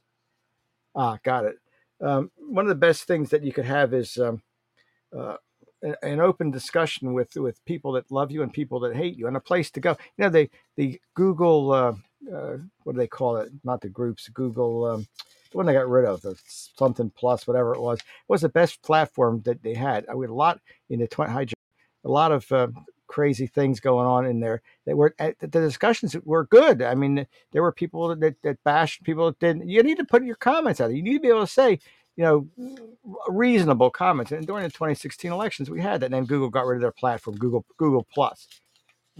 Ah, 0.96 1.18
got 1.24 1.46
it. 1.46 1.56
Um, 2.02 2.32
one 2.38 2.66
of 2.66 2.70
the 2.70 2.76
best 2.76 3.04
things 3.06 3.30
that 3.30 3.44
you 3.44 3.52
could 3.52 3.66
have 3.66 3.94
is 3.94 4.18
um, 4.18 4.42
uh, 5.18 5.36
an 6.02 6.20
open 6.20 6.52
discussion 6.52 7.14
with 7.14 7.36
with 7.36 7.64
people 7.66 7.94
that 7.94 8.12
love 8.12 8.32
you 8.32 8.44
and 8.44 8.52
people 8.52 8.80
that 8.82 8.96
hate 8.96 9.18
you, 9.18 9.28
and 9.28 9.38
a 9.38 9.42
place 9.42 9.72
to 9.72 9.80
go. 9.80 9.92
You 10.18 10.26
know, 10.26 10.30
the 10.30 10.50
the 10.78 11.00
Google 11.14 11.72
uh, 11.72 11.94
uh, 12.34 12.58
what 12.84 12.94
do 12.94 12.98
they 12.98 13.08
call 13.08 13.38
it? 13.38 13.52
Not 13.64 13.82
the 13.82 13.90
groups, 13.90 14.28
Google. 14.30 14.86
Um, 14.86 15.08
the 15.52 15.58
one 15.58 15.66
they 15.66 15.74
got 15.74 15.90
rid 15.90 16.06
of, 16.06 16.22
the 16.22 16.40
something 16.46 17.12
plus, 17.16 17.48
whatever 17.48 17.74
it 17.74 17.82
was, 17.82 18.00
was 18.28 18.42
the 18.42 18.50
best 18.50 18.84
platform 18.84 19.42
that 19.46 19.64
they 19.64 19.74
had. 19.74 20.06
I 20.08 20.12
had 20.12 20.30
a 20.30 20.34
lot 20.34 20.60
in 20.90 21.00
the 21.00 21.08
twenty, 21.08 21.54
a 22.04 22.10
lot 22.10 22.32
of 22.32 22.52
uh, 22.52 22.68
crazy 23.10 23.48
things 23.48 23.82
going 23.82 24.08
on 24.08 24.26
in 24.26 24.40
there. 24.40 24.62
That 24.86 24.96
were 24.96 25.14
uh, 25.20 25.32
the 25.40 25.48
discussions 25.48 26.16
were 26.24 26.46
good. 26.46 26.82
I 26.82 26.96
mean, 26.96 27.28
there 27.52 27.62
were 27.62 27.74
people 27.74 28.16
that 28.16 28.42
that 28.44 28.64
bashed 28.64 29.04
people 29.04 29.26
that 29.26 29.40
didn't. 29.40 29.68
You 29.68 29.84
need 29.84 29.98
to 29.98 30.06
put 30.06 30.24
your 30.24 30.36
comments 30.36 30.80
out. 30.80 30.94
You 30.94 31.04
need 31.04 31.16
to 31.16 31.20
be 31.20 31.28
able 31.28 31.42
to 31.42 31.48
say, 31.48 31.80
you 32.16 32.24
know, 32.24 32.48
reasonable 33.28 33.90
comments. 33.90 34.32
And 34.32 34.48
during 34.48 34.64
the 34.64 34.70
2016 34.70 35.32
elections, 35.32 35.70
we 35.70 35.82
had 35.82 36.00
that. 36.00 36.06
And 36.06 36.14
then 36.14 36.26
Google 36.26 36.50
got 36.50 36.66
rid 36.66 36.78
of 36.78 36.82
their 36.82 36.92
platform, 36.92 37.36
Google 37.36 37.66
Google 37.78 38.08
Plus. 38.14 38.48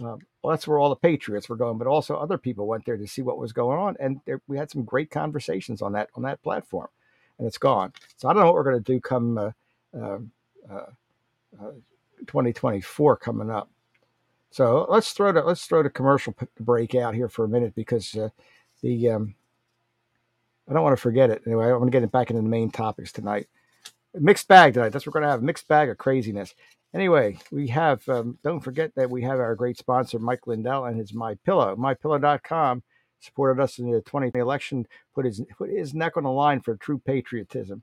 Um, 0.00 0.18
well, 0.42 0.52
that's 0.52 0.66
where 0.66 0.78
all 0.78 0.88
the 0.88 0.96
patriots 0.96 1.50
were 1.50 1.56
going, 1.56 1.76
but 1.76 1.86
also 1.86 2.16
other 2.16 2.38
people 2.38 2.66
went 2.66 2.86
there 2.86 2.96
to 2.96 3.06
see 3.06 3.20
what 3.20 3.36
was 3.36 3.52
going 3.52 3.78
on, 3.78 3.96
and 4.00 4.18
there, 4.24 4.40
we 4.48 4.56
had 4.56 4.70
some 4.70 4.82
great 4.84 5.10
conversations 5.10 5.82
on 5.82 5.92
that 5.92 6.08
on 6.14 6.22
that 6.22 6.42
platform, 6.42 6.88
and 7.38 7.46
it's 7.46 7.58
gone. 7.58 7.92
So 8.16 8.26
I 8.26 8.32
don't 8.32 8.40
know 8.40 8.46
what 8.46 8.54
we're 8.54 8.70
going 8.70 8.82
to 8.82 8.92
do 8.92 8.98
come 8.98 9.36
uh, 9.36 9.50
uh, 9.94 10.18
uh, 10.70 11.72
2024 12.26 13.16
coming 13.16 13.50
up. 13.50 13.68
So 14.50 14.86
let's 14.88 15.12
throw 15.12 15.32
the 15.32 15.42
let's 15.42 15.64
throw 15.66 15.82
the 15.82 15.90
commercial 15.90 16.34
break 16.58 16.94
out 16.94 17.14
here 17.14 17.28
for 17.28 17.44
a 17.44 17.48
minute 17.48 17.74
because 17.74 18.14
uh, 18.16 18.30
the 18.82 19.10
um, 19.10 19.34
I 20.68 20.72
don't 20.72 20.82
want 20.82 20.96
to 20.96 21.02
forget 21.02 21.30
it. 21.30 21.42
Anyway, 21.46 21.66
I 21.66 21.72
want 21.72 21.86
to 21.86 21.90
get 21.90 22.04
it 22.04 22.12
back 22.12 22.30
into 22.30 22.42
the 22.42 22.48
main 22.48 22.70
topics 22.70 23.10
tonight. 23.10 23.48
Mixed 24.14 24.46
bag 24.46 24.74
tonight. 24.74 24.90
That's 24.90 25.04
what 25.04 25.14
we're 25.14 25.20
going 25.20 25.28
to 25.28 25.32
have. 25.32 25.42
Mixed 25.42 25.66
bag 25.66 25.88
of 25.88 25.98
craziness. 25.98 26.54
Anyway, 26.94 27.38
we 27.52 27.68
have, 27.68 28.08
um, 28.08 28.38
don't 28.42 28.60
forget 28.60 28.92
that 28.96 29.10
we 29.10 29.22
have 29.22 29.38
our 29.38 29.54
great 29.54 29.78
sponsor, 29.78 30.18
Mike 30.18 30.46
Lindell, 30.46 30.86
and 30.86 30.98
his 30.98 31.14
My 31.14 31.34
Pillow. 31.44 31.76
MyPillow.com 31.76 32.82
supported 33.20 33.62
us 33.62 33.78
in 33.78 33.90
the 33.90 34.00
2020 34.00 34.38
election, 34.40 34.86
put 35.14 35.24
his, 35.24 35.40
put 35.56 35.70
his 35.70 35.94
neck 35.94 36.16
on 36.16 36.24
the 36.24 36.30
line 36.30 36.60
for 36.60 36.76
true 36.76 36.98
patriotism. 36.98 37.82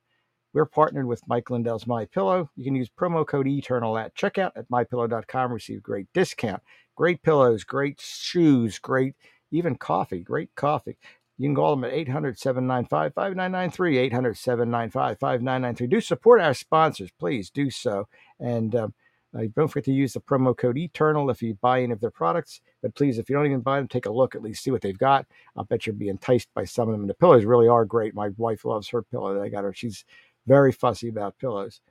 We're 0.54 0.66
partnered 0.66 1.06
with 1.06 1.28
Mike 1.28 1.50
Lindell's 1.50 1.88
My 1.88 2.06
Pillow. 2.06 2.50
You 2.56 2.64
can 2.64 2.76
use 2.76 2.90
promo 2.90 3.26
code 3.26 3.48
Eternal 3.48 3.98
at 3.98 4.16
checkout 4.16 4.52
at 4.56 4.70
mypillow.com. 4.70 5.52
Receive 5.52 5.84
great 5.84 6.08
discount, 6.14 6.62
great 6.96 7.22
pillows, 7.22 7.64
great 7.64 8.00
shoes, 8.02 8.80
great 8.80 9.16
even 9.52 9.76
coffee, 9.76 10.20
great 10.20 10.54
coffee. 10.56 10.98
You 11.38 11.48
can 11.48 11.56
call 11.56 11.76
them 11.76 11.84
at 11.84 11.94
800 11.94 12.40
795 12.40 13.14
5993, 13.14 13.98
800 13.98 14.38
795 14.38 15.20
5993. 15.20 15.88
Do 15.88 16.02
support 16.02 16.42
our 16.42 16.54
sponsors, 16.54 17.12
please 17.20 17.52
do 17.52 17.70
so. 17.70 18.08
And 18.40 18.76
um, 18.76 18.94
uh, 19.38 19.44
don't 19.56 19.68
forget 19.68 19.86
to 19.86 19.94
use 19.94 20.14
the 20.14 20.22
promo 20.22 20.58
code 20.58 20.78
Eternal 20.78 21.30
if 21.30 21.42
you 21.42 21.54
buy 21.62 21.84
any 21.84 21.94
of 21.94 22.00
their 22.00 22.12
products. 22.12 22.62
But 22.82 22.96
please, 22.96 23.20
if 23.20 23.30
you 23.30 23.36
don't 23.36 23.46
even 23.46 23.62
buy 23.62 23.78
them, 23.78 23.88
take 23.88 24.06
a 24.08 24.12
look, 24.12 24.34
at 24.34 24.42
least 24.42 24.64
see 24.64 24.72
what 24.72 24.82
they've 24.82 24.98
got. 24.98 25.26
I'll 25.56 25.66
bet 25.66 25.86
you'll 25.86 25.96
be 25.96 26.10
enticed 26.10 26.48
by 26.56 26.66
some 26.66 26.88
of 26.88 26.94
them. 26.94 27.02
And 27.02 27.10
the 27.10 27.14
pillows 27.14 27.46
really 27.46 27.68
are 27.68 27.86
great. 27.86 28.16
My 28.16 28.30
wife 28.38 28.66
loves 28.66 28.90
her 28.90 29.04
pillow 29.04 29.36
that 29.36 29.42
I 29.42 29.50
got 29.50 29.64
her. 29.64 29.74
She's 29.74 30.06
very 30.48 30.72
fussy 30.72 31.10
about 31.10 31.38
pillows. 31.38 31.82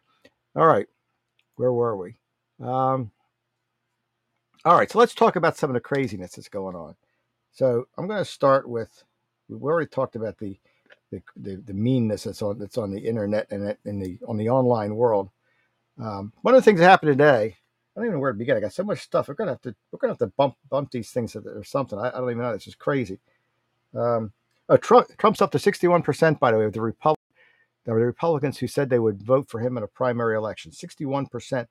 All 0.57 0.67
right, 0.67 0.87
where 1.57 1.73
were 1.73 1.97
we? 1.97 2.17
Um, 2.61 3.11
all 4.65 4.77
right, 4.77 4.91
so 4.91 4.99
let's 4.99 5.15
talk 5.15 5.37
about 5.37 5.57
some 5.57 5.71
of 5.71 5.75
the 5.75 5.81
craziness 5.81 6.33
that's 6.33 6.49
going 6.49 6.75
on. 6.75 6.97
So 7.53 7.87
I'm 7.97 8.09
going 8.09 8.19
to 8.19 8.25
start 8.25 8.69
with 8.69 9.05
we 9.49 9.57
already 9.57 9.89
talked 9.89 10.17
about 10.17 10.39
the 10.39 10.59
the, 11.13 11.23
the, 11.37 11.57
the 11.57 11.73
meanness 11.73 12.25
that's 12.25 12.43
on 12.43 12.59
that's 12.59 12.79
on 12.79 12.91
the 12.91 13.01
internet 13.01 13.47
and 13.51 13.77
in 13.85 14.01
the 14.01 14.19
on 14.27 14.37
the 14.37 14.49
online 14.49 14.97
world. 14.97 15.31
Um, 16.01 16.33
one 16.43 16.55
of 16.55 16.61
the 16.61 16.65
things 16.65 16.81
that 16.81 16.89
happened 16.89 17.13
today, 17.13 17.55
I 17.55 18.01
don't 18.01 18.07
even 18.07 18.15
know 18.15 18.21
where 18.21 18.33
to 18.33 18.39
begin. 18.39 18.57
I 18.57 18.61
got 18.61 18.73
so 18.73 18.83
much 18.83 19.01
stuff. 19.01 19.29
We're 19.29 19.35
gonna 19.35 19.53
have 19.53 19.63
to 19.63 19.75
we're 19.93 19.99
gonna 20.01 20.13
have 20.13 20.19
to 20.19 20.33
bump 20.37 20.57
bump 20.69 20.91
these 20.91 21.11
things 21.11 21.37
or 21.37 21.63
something. 21.65 21.99
I, 21.99 22.09
I 22.09 22.13
don't 22.13 22.31
even 22.31 22.43
know. 22.43 22.53
This 22.53 22.67
is 22.67 22.75
crazy. 22.75 23.21
Um, 23.95 24.33
oh, 24.69 24.77
Trump 24.77 25.09
Trump's 25.17 25.41
up 25.41 25.53
to 25.53 25.59
sixty 25.59 25.87
one 25.87 26.03
percent 26.03 26.41
by 26.41 26.51
the 26.51 26.59
way 26.59 26.65
of 26.65 26.73
the 26.73 26.81
Republic. 26.81 27.15
There 27.87 27.95
were 27.95 28.00
the 28.00 28.07
Republicans 28.07 28.59
who 28.59 28.66
said 28.66 28.90
they 28.90 28.99
would 28.99 29.23
vote 29.23 29.49
for 29.49 29.61
him 29.61 29.76
in 29.78 29.85
a 29.85 29.88
primary 29.88 30.37
election. 30.37 30.73
Sixty 30.73 31.07
one 31.07 31.26
percent. 31.26 31.69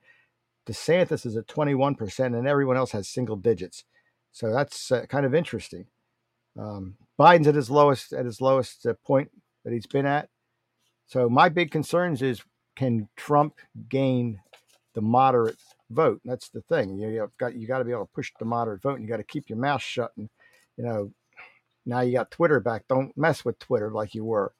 DeSantis 0.65 1.25
is 1.25 1.35
at 1.35 1.47
twenty 1.47 1.75
one 1.75 1.93
percent, 1.93 2.33
and 2.33 2.47
everyone 2.47 2.77
else 2.77 2.91
has 2.93 3.07
single 3.07 3.35
digits. 3.35 3.83
So 4.31 4.51
that's 4.51 4.91
uh, 4.91 5.05
kind 5.07 5.25
of 5.25 5.35
interesting. 5.35 5.87
Um, 6.57 6.95
Biden's 7.19 7.47
at 7.47 7.55
his 7.55 7.69
lowest 7.69 8.13
at 8.13 8.25
his 8.25 8.39
lowest 8.39 8.85
uh, 8.85 8.93
point 9.05 9.29
that 9.65 9.73
he's 9.73 9.85
been 9.85 10.05
at. 10.05 10.29
So 11.05 11.29
my 11.29 11.49
big 11.49 11.69
concerns 11.69 12.21
is 12.21 12.41
can 12.77 13.09
Trump 13.17 13.55
gain 13.89 14.39
the 14.93 15.01
moderate 15.01 15.57
vote? 15.89 16.21
That's 16.23 16.49
the 16.49 16.61
thing. 16.61 16.97
You 16.97 17.19
have 17.19 17.37
got 17.37 17.55
you 17.55 17.67
got 17.67 17.79
to 17.79 17.85
be 17.85 17.91
able 17.91 18.05
to 18.05 18.13
push 18.13 18.31
the 18.39 18.45
moderate 18.45 18.81
vote, 18.81 18.95
and 18.95 19.03
you 19.03 19.09
got 19.09 19.17
to 19.17 19.23
keep 19.23 19.49
your 19.49 19.59
mouth 19.59 19.81
shut. 19.81 20.11
And 20.17 20.29
you 20.77 20.85
know, 20.85 21.11
now 21.85 22.01
you 22.01 22.13
got 22.13 22.31
Twitter 22.31 22.61
back. 22.61 22.85
Don't 22.87 23.15
mess 23.17 23.43
with 23.43 23.59
Twitter 23.59 23.91
like 23.91 24.15
you 24.15 24.23
were. 24.23 24.53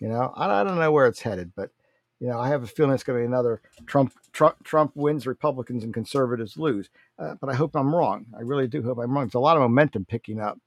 You 0.00 0.08
know, 0.08 0.32
I, 0.36 0.64
don't 0.64 0.78
know 0.78 0.92
where 0.92 1.06
it's 1.06 1.22
headed, 1.22 1.52
but 1.56 1.70
you 2.20 2.28
know, 2.28 2.38
I 2.38 2.48
have 2.48 2.62
a 2.62 2.66
feeling 2.66 2.92
it's 2.92 3.04
going 3.04 3.18
to 3.18 3.22
be 3.22 3.26
another 3.26 3.60
Trump. 3.86 4.12
Trump, 4.32 4.62
Trump 4.64 4.92
wins, 4.94 5.26
Republicans 5.26 5.84
and 5.84 5.94
conservatives 5.94 6.56
lose. 6.56 6.90
Uh, 7.18 7.34
but 7.40 7.50
I 7.50 7.54
hope 7.54 7.74
I'm 7.74 7.94
wrong. 7.94 8.26
I 8.36 8.40
really 8.42 8.66
do 8.66 8.82
hope 8.82 8.98
I'm 8.98 9.12
wrong. 9.12 9.26
There's 9.26 9.34
a 9.34 9.40
lot 9.40 9.56
of 9.56 9.62
momentum 9.62 10.04
picking 10.04 10.40
up. 10.40 10.58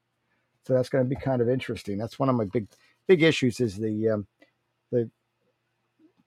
So 0.66 0.74
that's 0.74 0.90
going 0.90 1.04
to 1.04 1.10
be 1.10 1.16
kind 1.16 1.42
of 1.42 1.50
interesting. 1.50 1.98
That's 1.98 2.20
one 2.20 2.30
of 2.30 2.36
my 2.36 2.46
big 2.46 2.68
big 3.08 3.24
issues 3.24 3.60
is 3.60 3.78
the 3.78 4.10
um, 4.10 4.28
the 4.92 5.10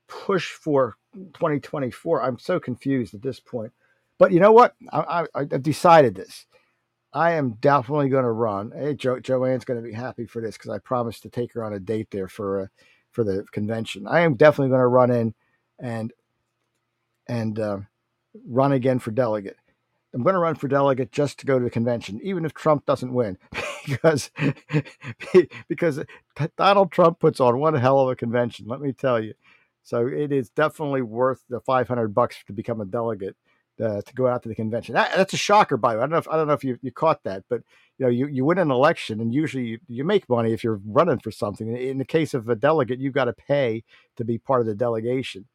push 0.08 0.50
for 0.50 0.96
2024. 1.14 2.22
I'm 2.22 2.38
so 2.38 2.58
confused 2.58 3.14
at 3.14 3.22
this 3.22 3.40
point. 3.40 3.72
But 4.18 4.32
you 4.32 4.40
know 4.40 4.52
what? 4.52 4.74
I, 4.92 5.26
I, 5.34 5.40
I've 5.40 5.62
decided 5.62 6.14
this. 6.14 6.46
I 7.12 7.32
am 7.32 7.52
definitely 7.60 8.08
going 8.08 8.24
to 8.24 8.30
run. 8.30 8.72
Hey, 8.76 8.94
jo- 8.94 9.20
Joanne's 9.20 9.64
going 9.64 9.82
to 9.82 9.86
be 9.88 9.94
happy 9.94 10.26
for 10.26 10.40
this 10.40 10.56
because 10.56 10.70
I 10.70 10.78
promised 10.78 11.22
to 11.22 11.30
take 11.30 11.52
her 11.54 11.64
on 11.64 11.72
a 11.72 11.80
date 11.80 12.08
there 12.10 12.28
for 12.28 12.62
uh, 12.62 12.66
for 13.10 13.24
the 13.24 13.44
convention. 13.52 14.06
I 14.06 14.20
am 14.20 14.34
definitely 14.34 14.70
going 14.70 14.80
to 14.80 14.86
run 14.86 15.10
in 15.10 15.34
and 15.80 16.12
and 17.28 17.58
uh, 17.58 17.78
run 18.46 18.72
again 18.72 18.98
for 19.00 19.10
delegate. 19.10 19.56
I'm 20.14 20.22
going 20.22 20.34
to 20.34 20.40
run 20.40 20.56
for 20.56 20.68
delegate 20.68 21.12
just 21.12 21.38
to 21.40 21.46
go 21.46 21.58
to 21.58 21.64
the 21.64 21.70
convention, 21.70 22.20
even 22.22 22.44
if 22.44 22.54
Trump 22.54 22.86
doesn't 22.86 23.12
win, 23.14 23.38
because 23.88 24.30
because 25.68 26.00
Donald 26.56 26.92
Trump 26.92 27.20
puts 27.20 27.40
on 27.40 27.58
one 27.58 27.74
hell 27.74 28.00
of 28.00 28.08
a 28.10 28.16
convention. 28.16 28.66
Let 28.68 28.80
me 28.80 28.92
tell 28.92 29.22
you. 29.22 29.34
So 29.82 30.06
it 30.06 30.32
is 30.32 30.50
definitely 30.50 31.02
worth 31.02 31.44
the 31.48 31.60
500 31.60 32.14
bucks 32.14 32.36
to 32.46 32.52
become 32.52 32.80
a 32.80 32.84
delegate 32.86 33.36
uh, 33.82 34.02
to 34.02 34.14
go 34.14 34.26
out 34.26 34.42
to 34.42 34.48
the 34.48 34.54
convention. 34.54 34.94
That, 34.94 35.12
that's 35.16 35.32
a 35.32 35.38
shocker, 35.38 35.76
by 35.76 35.94
the 35.94 35.98
way. 35.98 36.04
I 36.04 36.06
don't 36.06 36.12
know 36.12 36.18
if 36.18 36.28
I 36.28 36.36
don't 36.36 36.46
know 36.46 36.54
if 36.54 36.64
you, 36.64 36.78
you 36.82 36.92
caught 36.92 37.22
that, 37.24 37.44
but 37.48 37.62
you 37.98 38.06
know 38.06 38.10
you, 38.10 38.26
you 38.26 38.44
win 38.44 38.58
an 38.58 38.70
election 38.70 39.20
and 39.20 39.34
usually 39.34 39.64
you, 39.64 39.78
you 39.88 40.04
make 40.04 40.28
money 40.28 40.52
if 40.52 40.62
you're 40.62 40.80
running 40.86 41.18
for 41.18 41.30
something. 41.30 41.74
In 41.76 41.98
the 41.98 42.04
case 42.04 42.34
of 42.34 42.48
a 42.48 42.56
delegate, 42.56 43.00
you've 43.00 43.14
got 43.14 43.26
to 43.26 43.32
pay 43.32 43.84
to 44.16 44.24
be 44.24 44.38
part 44.38 44.60
of 44.60 44.66
the 44.66 44.74
delegation, 44.74 45.46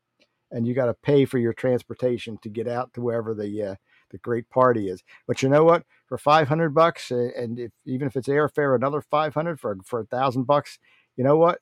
and 0.52 0.68
you 0.68 0.74
got 0.74 0.86
to 0.86 0.94
pay 0.94 1.26
for 1.26 1.38
your 1.38 1.54
transportation 1.54 2.38
to 2.42 2.50
get 2.50 2.68
out 2.68 2.94
to 2.94 3.02
wherever 3.02 3.34
the 3.34 3.64
uh, 3.64 3.76
the 4.12 4.18
great 4.20 4.50
party 4.50 4.90
is. 4.90 5.04
But 5.28 5.42
you 5.42 5.50
know 5.50 5.64
what? 5.64 5.84
For 6.08 6.18
five 6.18 6.48
hundred 6.48 6.74
bucks, 6.74 7.12
and 7.12 7.60
if, 7.60 7.72
even 7.86 8.08
if 8.08 8.16
it's 8.16 8.28
airfare, 8.28 8.76
another 8.76 9.02
five 9.02 9.34
hundred 9.34 9.60
for 9.60 9.78
for 9.86 10.02
a 10.02 10.06
thousand 10.06 10.44
bucks. 10.44 10.80
You 11.18 11.24
know 11.24 11.38
what? 11.38 11.60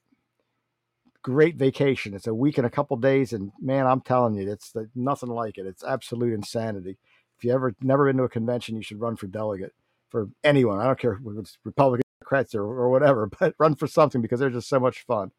Great 1.23 1.55
vacation. 1.55 2.13
It's 2.13 2.27
a 2.27 2.33
week 2.35 2.57
and 2.57 2.67
a 2.67 2.69
couple 2.69 2.97
days, 2.97 3.33
and 3.33 3.51
man, 3.61 3.87
I'm 3.87 4.01
telling 4.01 4.35
you, 4.35 4.51
it's 4.51 4.71
the, 4.71 4.89
nothing 4.93 5.29
like 5.29 5.57
it. 5.57 5.65
It's 5.65 5.83
absolute 5.83 6.33
insanity. 6.33 6.97
If 7.37 7.43
you 7.45 7.53
ever 7.53 7.73
never 7.81 8.05
been 8.05 8.17
to 8.17 8.23
a 8.23 8.29
convention, 8.29 8.75
you 8.75 8.83
should 8.83 8.99
run 8.99 9.15
for 9.15 9.27
delegate 9.27 9.73
for 10.09 10.27
anyone. 10.43 10.79
I 10.79 10.85
don't 10.85 10.99
care 10.99 11.13
if 11.13 11.19
it's 11.37 11.57
Republicans, 11.63 12.03
Democrats, 12.19 12.53
or, 12.53 12.63
or 12.63 12.89
whatever, 12.89 13.29
but 13.39 13.55
run 13.57 13.75
for 13.75 13.87
something 13.87 14.21
because 14.21 14.39
they're 14.39 14.49
just 14.49 14.69
so 14.69 14.79
much 14.79 15.05
fun. 15.05 15.31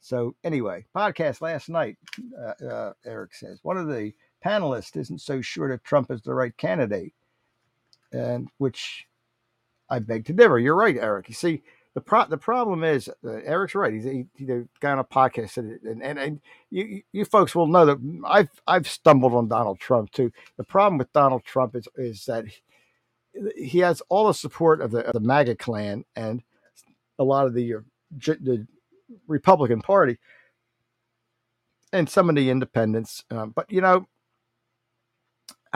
So 0.00 0.34
anyway, 0.44 0.84
podcast 0.94 1.40
last 1.40 1.68
night. 1.68 1.96
Uh, 2.38 2.64
uh, 2.64 2.92
Eric 3.06 3.34
says 3.34 3.60
one 3.62 3.78
of 3.78 3.88
the 3.88 4.12
panelists 4.44 4.96
isn't 4.96 5.22
so 5.22 5.40
sure 5.40 5.70
that 5.70 5.82
Trump 5.84 6.10
is 6.10 6.22
the 6.22 6.34
right 6.34 6.54
candidate, 6.56 7.14
and 8.12 8.48
which 8.58 9.06
I 9.88 10.00
beg 10.00 10.26
to 10.26 10.32
differ. 10.32 10.58
You're 10.58 10.74
right, 10.74 10.96
Eric. 10.96 11.28
You 11.28 11.34
see, 11.34 11.62
the 11.94 12.00
pro- 12.00 12.26
the 12.26 12.36
problem 12.36 12.82
is 12.82 13.08
uh, 13.24 13.30
Eric's 13.44 13.74
right. 13.74 13.92
He's 13.92 14.04
he, 14.04 14.26
he, 14.34 14.44
the 14.44 14.68
guy 14.80 14.90
on 14.90 14.98
a 14.98 15.04
podcast, 15.04 15.56
and 15.56 16.02
and, 16.02 16.18
and 16.18 16.40
you 16.70 17.02
you 17.12 17.24
folks 17.24 17.54
will 17.54 17.68
know 17.68 17.86
that 17.86 17.98
I've 18.26 18.48
I've 18.66 18.88
stumbled 18.88 19.32
on 19.32 19.48
Donald 19.48 19.78
Trump 19.78 20.10
too. 20.10 20.32
The 20.56 20.64
problem 20.64 20.98
with 20.98 21.12
Donald 21.12 21.44
Trump 21.44 21.76
is 21.76 21.86
is 21.96 22.24
that 22.26 22.46
he, 23.56 23.78
has 23.78 24.02
all 24.08 24.26
the 24.26 24.34
support 24.34 24.80
of 24.80 24.90
the 24.90 25.06
of 25.06 25.12
the 25.12 25.20
MAGA 25.20 25.56
clan 25.56 26.04
and 26.16 26.42
a 27.18 27.24
lot 27.24 27.46
of 27.46 27.54
the 27.54 27.74
uh, 27.74 27.78
the 28.10 28.66
Republican 29.28 29.80
Party 29.80 30.18
and 31.92 32.10
some 32.10 32.28
of 32.28 32.34
the 32.34 32.50
independents. 32.50 33.24
Um, 33.30 33.50
but 33.50 33.70
you 33.70 33.80
know, 33.80 34.08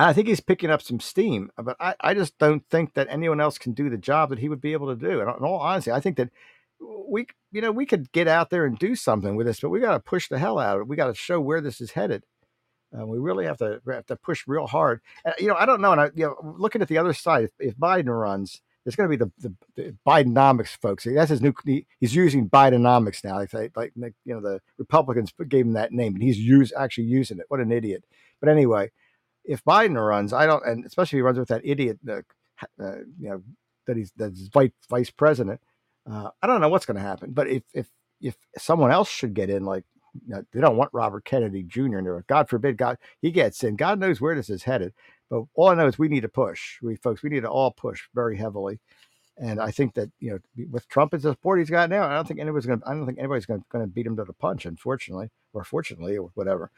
I 0.07 0.13
think 0.13 0.29
he's 0.29 0.41
picking 0.41 0.71
up 0.71 0.81
some 0.81 1.01
steam, 1.01 1.51
but 1.57 1.77
I, 1.81 1.95
I 2.01 2.15
just 2.15 2.39
don't 2.39 2.65
think 2.71 2.95
that 2.95 3.09
anyone 3.11 3.41
else 3.41 3.59
can 3.59 3.73
do 3.73 3.91
the 3.91 3.99
job 3.99 4.31
that 4.31 4.39
he 4.39 4.49
would 4.49 4.61
be 4.61 4.73
able 4.73 4.95
to 4.95 4.97
do. 4.97 5.21
And 5.21 5.29
in 5.29 5.45
all 5.45 5.59
honesty, 5.59 5.91
I 5.91 5.99
think 5.99 6.17
that 6.19 6.31
we, 7.09 7.27
you 7.51 7.61
know, 7.61 7.73
we 7.73 7.85
could 7.85 8.13
get 8.13 8.29
out 8.29 8.51
there 8.51 8.65
and 8.65 8.79
do 8.79 8.95
something 8.95 9.35
with 9.35 9.47
this, 9.47 9.59
but 9.61 9.71
we 9.71 9.81
got 9.81 9.95
to 9.95 10.01
push 10.01 10.29
the 10.29 10.39
hell 10.39 10.61
out 10.61 10.77
of 10.77 10.83
it. 10.83 10.89
We 10.89 10.95
got 10.95 11.09
to 11.09 11.15
show 11.15 11.41
where 11.41 11.61
this 11.61 11.81
is 11.81 11.91
headed. 11.91 12.25
Uh, 12.97 13.07
we 13.07 13.19
really 13.19 13.45
have 13.45 13.59
to 13.59 13.81
have 13.89 14.07
to 14.07 14.17
push 14.17 14.45
real 14.47 14.69
hard. 14.69 15.01
Uh, 15.27 15.33
you 15.39 15.49
know, 15.49 15.57
I 15.59 15.67
don't 15.67 15.81
know. 15.81 15.93
And 15.93 16.01
I, 16.01 16.11
you 16.15 16.27
know, 16.27 16.55
looking 16.57 16.81
at 16.81 16.89
the 16.89 16.99
other 16.99 17.13
side, 17.13 17.45
if, 17.45 17.51
if 17.59 17.77
Biden 17.77 18.07
runs, 18.07 18.63
it's 18.87 18.97
going 18.97 19.11
to 19.11 19.17
be 19.17 19.23
the, 19.23 19.33
the, 19.39 19.55
the 19.75 19.97
Bidenomics 20.07 20.81
folks. 20.81 21.05
That's 21.05 21.31
his 21.31 21.43
new. 21.43 21.53
He, 21.67 21.87
he's 22.01 22.15
using 22.15 22.49
Bidenomics 22.49 23.23
now. 23.25 23.37
Like, 23.37 23.53
like 23.77 24.15
you 24.25 24.35
know, 24.35 24.41
the 24.41 24.61
Republicans 24.79 25.33
gave 25.49 25.67
him 25.67 25.75
that 25.75 25.93
name, 25.93 26.15
and 26.15 26.23
he's 26.23 26.39
use 26.39 26.73
actually 26.75 27.05
using 27.05 27.39
it. 27.39 27.47
What 27.49 27.61
an 27.61 27.73
idiot! 27.73 28.05
But 28.41 28.49
anyway, 28.49 28.91
if 29.49 29.65
Biden 29.65 29.97
runs, 29.97 30.33
I 30.33 30.47
don't, 30.47 30.65
and 30.65 30.85
especially 30.85 31.17
if 31.17 31.21
he 31.21 31.23
runs 31.23 31.39
with 31.39 31.49
that 31.49 31.63
idiot, 31.65 31.99
uh, 32.09 32.21
uh, 32.81 32.97
you 33.19 33.31
know, 33.31 33.43
that 33.87 33.97
he's 33.97 34.13
that's 34.15 34.49
vice 34.49 34.71
vice 34.89 35.11
president. 35.11 35.61
Uh, 36.09 36.29
I 36.43 36.47
don't 36.47 36.61
know 36.61 36.69
what's 36.69 36.87
going 36.87 36.97
to 36.97 37.03
happen. 37.03 37.33
But 37.33 37.49
if 37.49 37.63
if 37.73 37.89
if 38.21 38.37
someone 38.59 38.93
else 38.93 39.09
should 39.09 39.35
get 39.35 39.51
in, 39.51 39.65
like 39.65 39.85
you 40.15 40.35
know, 40.35 40.45
they 40.53 40.61
don't 40.61 40.77
want 40.77 40.91
Robert 40.93 41.25
Kennedy 41.25 41.63
Jr. 41.63 41.99
in 41.99 42.05
there. 42.05 42.25
God 42.29 42.49
forbid, 42.49 42.77
God 42.77 42.99
he 43.23 43.31
gets 43.31 43.65
in. 43.65 43.77
God 43.77 43.99
knows 43.99 44.21
where 44.21 44.37
this 44.37 44.51
is 44.51 44.63
headed. 44.63 44.93
But 45.31 45.45
all 45.55 45.69
I 45.69 45.75
know 45.75 45.87
is 45.87 45.99
we 45.99 46.09
need 46.09 46.23
to 46.23 46.29
push. 46.29 46.79
We 46.83 46.97
folks, 46.97 47.23
we 47.23 47.31
need 47.31 47.43
to 47.43 47.51
all 47.51 47.71
push 47.71 48.03
very 48.15 48.37
heavily. 48.37 48.81
And 49.39 49.61
I 49.61 49.71
think 49.71 49.95
that 49.95 50.11
you 50.19 50.31
know, 50.31 50.67
with 50.71 50.89
Trump 50.89 51.15
as 51.15 51.23
the 51.23 51.33
support 51.33 51.59
he's 51.59 51.71
got 51.71 51.89
now, 51.89 52.07
I 52.07 52.15
don't 52.15 52.29
think 52.29 52.41
anybody's 52.41 52.67
going. 52.67 52.83
I 52.87 52.93
don't 52.93 53.07
think 53.07 53.19
anybody's 53.19 53.47
going 53.47 53.65
to 53.73 53.87
beat 53.87 54.07
him 54.07 54.17
to 54.17 54.25
the 54.25 54.35
punch. 54.35 54.67
Unfortunately, 54.67 55.31
or 55.55 55.65
fortunately, 55.65 56.19
or 56.19 56.31
whatever. 56.35 56.71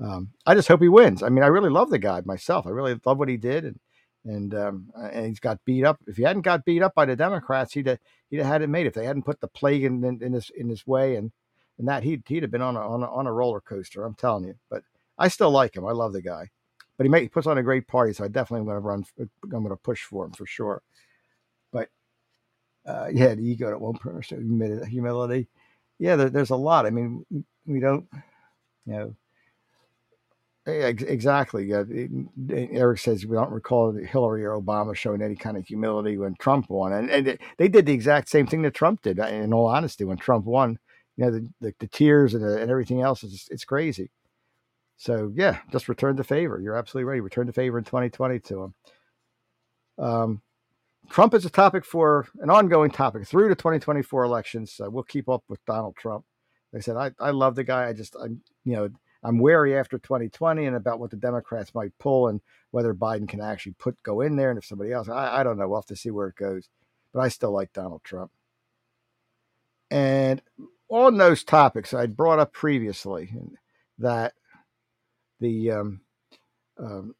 Um, 0.00 0.30
I 0.46 0.54
just 0.54 0.68
hope 0.68 0.80
he 0.80 0.88
wins. 0.88 1.22
I 1.22 1.28
mean, 1.28 1.42
I 1.42 1.48
really 1.48 1.70
love 1.70 1.90
the 1.90 1.98
guy 1.98 2.22
myself. 2.24 2.66
I 2.66 2.70
really 2.70 2.98
love 3.04 3.18
what 3.18 3.28
he 3.28 3.36
did, 3.36 3.64
and 3.64 3.80
and 4.24 4.54
um, 4.54 4.90
and 4.96 5.26
he's 5.26 5.40
got 5.40 5.64
beat 5.64 5.84
up. 5.84 5.98
If 6.06 6.16
he 6.16 6.22
hadn't 6.22 6.42
got 6.42 6.64
beat 6.64 6.82
up 6.82 6.94
by 6.94 7.04
the 7.04 7.16
Democrats, 7.16 7.72
he'd 7.74 7.86
have, 7.86 7.98
he'd 8.30 8.38
have 8.38 8.46
had 8.46 8.62
it 8.62 8.68
made. 8.68 8.86
If 8.86 8.94
they 8.94 9.06
hadn't 9.06 9.24
put 9.24 9.40
the 9.40 9.48
plague 9.48 9.84
in, 9.84 10.04
in, 10.04 10.22
in 10.22 10.32
his 10.32 10.50
in 10.56 10.68
his 10.68 10.86
way, 10.86 11.16
and 11.16 11.32
and 11.78 11.88
that 11.88 12.04
he'd 12.04 12.22
he'd 12.26 12.42
have 12.42 12.52
been 12.52 12.62
on 12.62 12.76
a, 12.76 12.80
on 12.80 13.02
a 13.02 13.06
on 13.12 13.26
a 13.26 13.32
roller 13.32 13.60
coaster. 13.60 14.04
I'm 14.04 14.14
telling 14.14 14.44
you. 14.44 14.54
But 14.70 14.82
I 15.18 15.28
still 15.28 15.50
like 15.50 15.76
him. 15.76 15.86
I 15.86 15.92
love 15.92 16.12
the 16.12 16.22
guy. 16.22 16.50
But 16.96 17.04
he, 17.04 17.10
may, 17.10 17.22
he 17.22 17.28
puts 17.28 17.46
on 17.46 17.58
a 17.58 17.62
great 17.62 17.86
party, 17.86 18.12
so 18.12 18.24
I 18.24 18.28
definitely 18.28 18.60
am 18.60 18.66
going 18.66 18.76
to 18.76 18.80
run. 18.80 19.04
I'm 19.20 19.50
going 19.50 19.68
to 19.68 19.76
push 19.76 20.02
for 20.02 20.24
him 20.24 20.32
for 20.32 20.46
sure. 20.46 20.82
But 21.72 21.88
uh, 22.84 23.06
yeah, 23.12 23.34
the 23.34 23.42
ego 23.42 23.70
at 23.70 23.80
one 23.80 23.98
person, 23.98 24.84
humility. 24.88 25.48
Yeah, 26.00 26.16
there, 26.16 26.28
there's 26.28 26.50
a 26.50 26.56
lot. 26.56 26.86
I 26.86 26.90
mean, 26.90 27.24
we 27.66 27.78
don't, 27.78 28.08
you 28.84 28.92
know 28.92 29.16
Exactly. 30.68 31.72
Eric 31.72 32.98
says 32.98 33.26
we 33.26 33.36
don't 33.36 33.50
recall 33.50 33.92
Hillary 33.92 34.44
or 34.44 34.60
Obama 34.60 34.94
showing 34.94 35.22
any 35.22 35.34
kind 35.34 35.56
of 35.56 35.66
humility 35.66 36.18
when 36.18 36.34
Trump 36.38 36.68
won, 36.68 36.92
and, 36.92 37.10
and 37.10 37.38
they 37.56 37.68
did 37.68 37.86
the 37.86 37.92
exact 37.92 38.28
same 38.28 38.46
thing 38.46 38.62
that 38.62 38.74
Trump 38.74 39.02
did. 39.02 39.18
In 39.18 39.52
all 39.54 39.66
honesty, 39.66 40.04
when 40.04 40.18
Trump 40.18 40.44
won, 40.44 40.78
you 41.16 41.24
know, 41.24 41.30
the, 41.30 41.48
the, 41.60 41.74
the 41.80 41.86
tears 41.86 42.34
and, 42.34 42.44
the, 42.44 42.60
and 42.60 42.70
everything 42.70 43.00
else 43.00 43.24
is 43.24 43.48
it's 43.50 43.64
crazy. 43.64 44.10
So 44.98 45.32
yeah, 45.34 45.58
just 45.72 45.88
return 45.88 46.16
the 46.16 46.24
favor. 46.24 46.60
You're 46.60 46.76
absolutely 46.76 47.10
right. 47.10 47.22
Return 47.22 47.46
the 47.46 47.52
favor 47.52 47.78
in 47.78 47.84
2020 47.84 48.38
to 48.40 48.62
him. 48.64 48.74
Um, 49.98 50.42
Trump 51.08 51.32
is 51.34 51.44
a 51.46 51.50
topic 51.50 51.84
for 51.84 52.28
an 52.40 52.50
ongoing 52.50 52.90
topic 52.90 53.26
through 53.26 53.48
the 53.48 53.54
2024 53.54 54.24
elections. 54.24 54.78
Uh, 54.84 54.90
we'll 54.90 55.04
keep 55.04 55.28
up 55.28 55.44
with 55.48 55.64
Donald 55.64 55.96
Trump. 55.96 56.24
Like 56.72 56.80
I 56.80 56.82
said, 56.82 56.96
I, 56.96 57.12
I 57.18 57.30
love 57.30 57.54
the 57.54 57.64
guy. 57.64 57.88
I 57.88 57.92
just, 57.94 58.14
I'm, 58.22 58.42
you 58.64 58.76
know, 58.76 58.90
I'm 59.22 59.38
wary 59.38 59.76
after 59.76 59.98
2020 59.98 60.66
and 60.66 60.76
about 60.76 61.00
what 61.00 61.10
the 61.10 61.16
Democrats 61.16 61.74
might 61.74 61.96
pull 61.98 62.28
and 62.28 62.40
whether 62.70 62.94
Biden 62.94 63.28
can 63.28 63.40
actually 63.40 63.72
put 63.72 64.02
go 64.02 64.20
in 64.20 64.36
there 64.36 64.50
and 64.50 64.58
if 64.58 64.64
somebody 64.64 64.92
else. 64.92 65.08
I, 65.08 65.40
I 65.40 65.42
don't 65.42 65.58
know. 65.58 65.68
We'll 65.68 65.80
have 65.80 65.86
to 65.86 65.96
see 65.96 66.10
where 66.10 66.28
it 66.28 66.36
goes. 66.36 66.68
But 67.12 67.20
I 67.20 67.28
still 67.28 67.52
like 67.52 67.72
Donald 67.72 68.04
Trump. 68.04 68.30
And 69.90 70.42
on 70.88 71.16
those 71.16 71.44
topics 71.44 71.92
I'd 71.94 72.16
brought 72.16 72.38
up 72.38 72.52
previously 72.52 73.32
that 73.98 74.34
the 75.40 75.70
um, 75.72 76.00
um, 76.78 77.14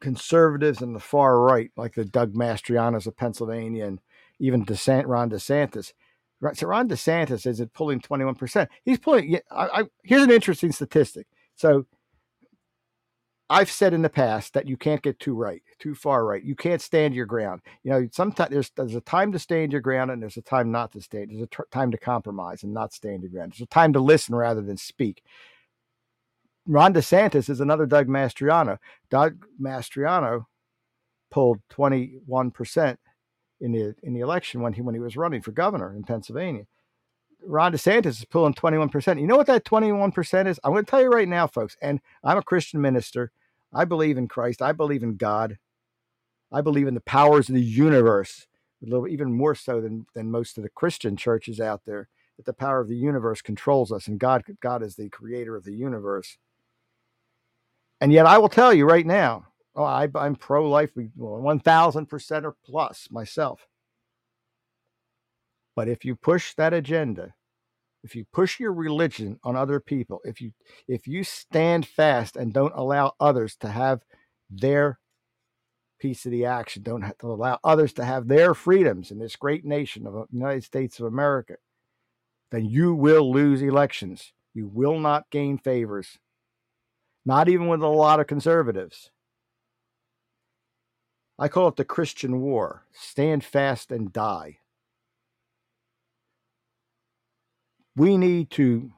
conservatives 0.00 0.82
and 0.82 0.94
the 0.94 1.00
far 1.00 1.40
right, 1.40 1.70
like 1.76 1.94
the 1.94 2.04
Doug 2.04 2.34
Mastrianos 2.34 3.06
of 3.06 3.16
Pennsylvania 3.16 3.86
and 3.86 4.00
even 4.38 4.64
DeSant, 4.64 5.06
Ron 5.06 5.30
DeSantis, 5.30 5.92
Right. 6.40 6.56
So 6.56 6.68
Ron 6.68 6.88
DeSantis 6.88 7.46
is 7.46 7.60
it 7.60 7.72
pulling 7.72 8.00
21%. 8.00 8.68
He's 8.84 8.98
pulling, 8.98 9.40
I, 9.50 9.80
I, 9.80 9.84
here's 10.04 10.22
an 10.22 10.30
interesting 10.30 10.70
statistic. 10.70 11.26
So 11.56 11.86
I've 13.50 13.70
said 13.70 13.92
in 13.92 14.02
the 14.02 14.10
past 14.10 14.54
that 14.54 14.68
you 14.68 14.76
can't 14.76 15.02
get 15.02 15.18
too 15.18 15.34
right, 15.34 15.62
too 15.78 15.94
far 15.94 16.24
right. 16.24 16.42
You 16.42 16.54
can't 16.54 16.82
stand 16.82 17.14
your 17.14 17.26
ground. 17.26 17.62
You 17.82 17.90
know, 17.90 18.08
sometimes 18.12 18.50
there's, 18.50 18.70
there's 18.70 18.94
a 18.94 19.00
time 19.00 19.32
to 19.32 19.38
stand 19.38 19.72
your 19.72 19.80
ground 19.80 20.10
and 20.10 20.22
there's 20.22 20.36
a 20.36 20.42
time 20.42 20.70
not 20.70 20.92
to 20.92 21.00
stand. 21.00 21.30
There's 21.30 21.42
a 21.42 21.46
t- 21.46 21.68
time 21.72 21.90
to 21.90 21.98
compromise 21.98 22.62
and 22.62 22.72
not 22.72 22.92
stand 22.92 23.22
your 23.22 23.32
ground. 23.32 23.52
There's 23.52 23.62
a 23.62 23.66
time 23.66 23.92
to 23.94 24.00
listen 24.00 24.34
rather 24.34 24.60
than 24.60 24.76
speak. 24.76 25.22
Ron 26.66 26.92
DeSantis 26.92 27.48
is 27.48 27.60
another 27.60 27.86
Doug 27.86 28.06
Mastriano. 28.06 28.78
Doug 29.10 29.46
Mastriano 29.60 30.44
pulled 31.30 31.60
21% 31.70 32.96
in 33.60 33.72
the 33.72 33.94
in 34.02 34.14
the 34.14 34.20
election 34.20 34.60
when 34.60 34.72
he 34.72 34.82
when 34.82 34.94
he 34.94 35.00
was 35.00 35.16
running 35.16 35.42
for 35.42 35.52
governor 35.52 35.94
in 35.94 36.04
Pennsylvania. 36.04 36.66
Ron 37.44 37.72
DeSantis 37.72 38.06
is 38.06 38.24
pulling 38.24 38.54
21%. 38.54 39.20
You 39.20 39.26
know 39.26 39.36
what 39.36 39.46
that 39.46 39.64
21% 39.64 40.48
is? 40.48 40.58
I'm 40.64 40.72
going 40.72 40.84
to 40.84 40.90
tell 40.90 41.00
you 41.00 41.08
right 41.08 41.28
now, 41.28 41.46
folks. 41.46 41.76
And 41.80 42.00
I'm 42.24 42.36
a 42.36 42.42
Christian 42.42 42.80
minister. 42.80 43.30
I 43.72 43.84
believe 43.84 44.18
in 44.18 44.26
Christ. 44.28 44.60
I 44.60 44.72
believe 44.72 45.02
in 45.04 45.16
God. 45.16 45.58
I 46.50 46.60
believe 46.60 46.86
in 46.86 46.94
the 46.94 47.00
powers 47.00 47.48
of 47.48 47.54
the 47.54 47.62
universe, 47.62 48.46
a 48.82 48.88
little 48.88 49.06
even 49.06 49.32
more 49.32 49.54
so 49.54 49.80
than 49.80 50.06
than 50.14 50.30
most 50.30 50.56
of 50.56 50.62
the 50.62 50.70
Christian 50.70 51.16
churches 51.16 51.60
out 51.60 51.82
there. 51.84 52.08
That 52.36 52.46
the 52.46 52.52
power 52.52 52.80
of 52.80 52.88
the 52.88 52.96
universe 52.96 53.42
controls 53.42 53.92
us, 53.92 54.06
and 54.06 54.18
God 54.18 54.44
God 54.62 54.82
is 54.82 54.96
the 54.96 55.08
creator 55.10 55.56
of 55.56 55.64
the 55.64 55.74
universe. 55.74 56.38
And 58.00 58.12
yet, 58.12 58.26
I 58.26 58.38
will 58.38 58.48
tell 58.48 58.72
you 58.72 58.86
right 58.86 59.04
now, 59.04 59.46
Oh, 59.74 59.84
I, 59.84 60.08
am 60.14 60.34
pro 60.34 60.68
life, 60.68 60.92
1000% 60.94 62.44
or 62.44 62.56
plus 62.64 63.08
myself. 63.10 63.66
But 65.76 65.88
if 65.88 66.04
you 66.04 66.16
push 66.16 66.54
that 66.54 66.74
agenda, 66.74 67.34
if 68.02 68.16
you 68.16 68.24
push 68.32 68.58
your 68.58 68.72
religion 68.72 69.38
on 69.44 69.54
other 69.54 69.80
people, 69.80 70.20
if 70.24 70.40
you 70.40 70.52
if 70.86 71.06
you 71.06 71.22
stand 71.24 71.86
fast 71.86 72.36
and 72.36 72.52
don't 72.52 72.74
allow 72.74 73.12
others 73.20 73.56
to 73.56 73.68
have 73.68 74.02
their 74.50 74.98
piece 75.98 76.24
of 76.24 76.32
the 76.32 76.44
action, 76.44 76.82
don't 76.82 77.02
have 77.02 77.18
to 77.18 77.30
allow 77.30 77.58
others 77.64 77.92
to 77.94 78.04
have 78.04 78.28
their 78.28 78.54
freedoms 78.54 79.10
in 79.10 79.18
this 79.18 79.36
great 79.36 79.64
nation 79.64 80.06
of 80.06 80.14
the 80.14 80.26
United 80.30 80.64
States 80.64 81.00
of 81.00 81.06
America, 81.06 81.56
then 82.50 82.64
you 82.64 82.94
will 82.94 83.32
lose 83.32 83.62
elections. 83.62 84.32
You 84.54 84.68
will 84.68 84.98
not 84.98 85.30
gain 85.30 85.58
favors, 85.58 86.18
not 87.24 87.48
even 87.48 87.68
with 87.68 87.82
a 87.82 87.88
lot 87.88 88.20
of 88.20 88.26
conservatives. 88.26 89.10
I 91.38 91.46
call 91.46 91.68
it 91.68 91.76
the 91.76 91.84
Christian 91.84 92.40
war 92.40 92.84
stand 92.92 93.44
fast 93.44 93.92
and 93.92 94.12
die. 94.12 94.58
We 97.94 98.16
need 98.16 98.50
to, 98.52 98.92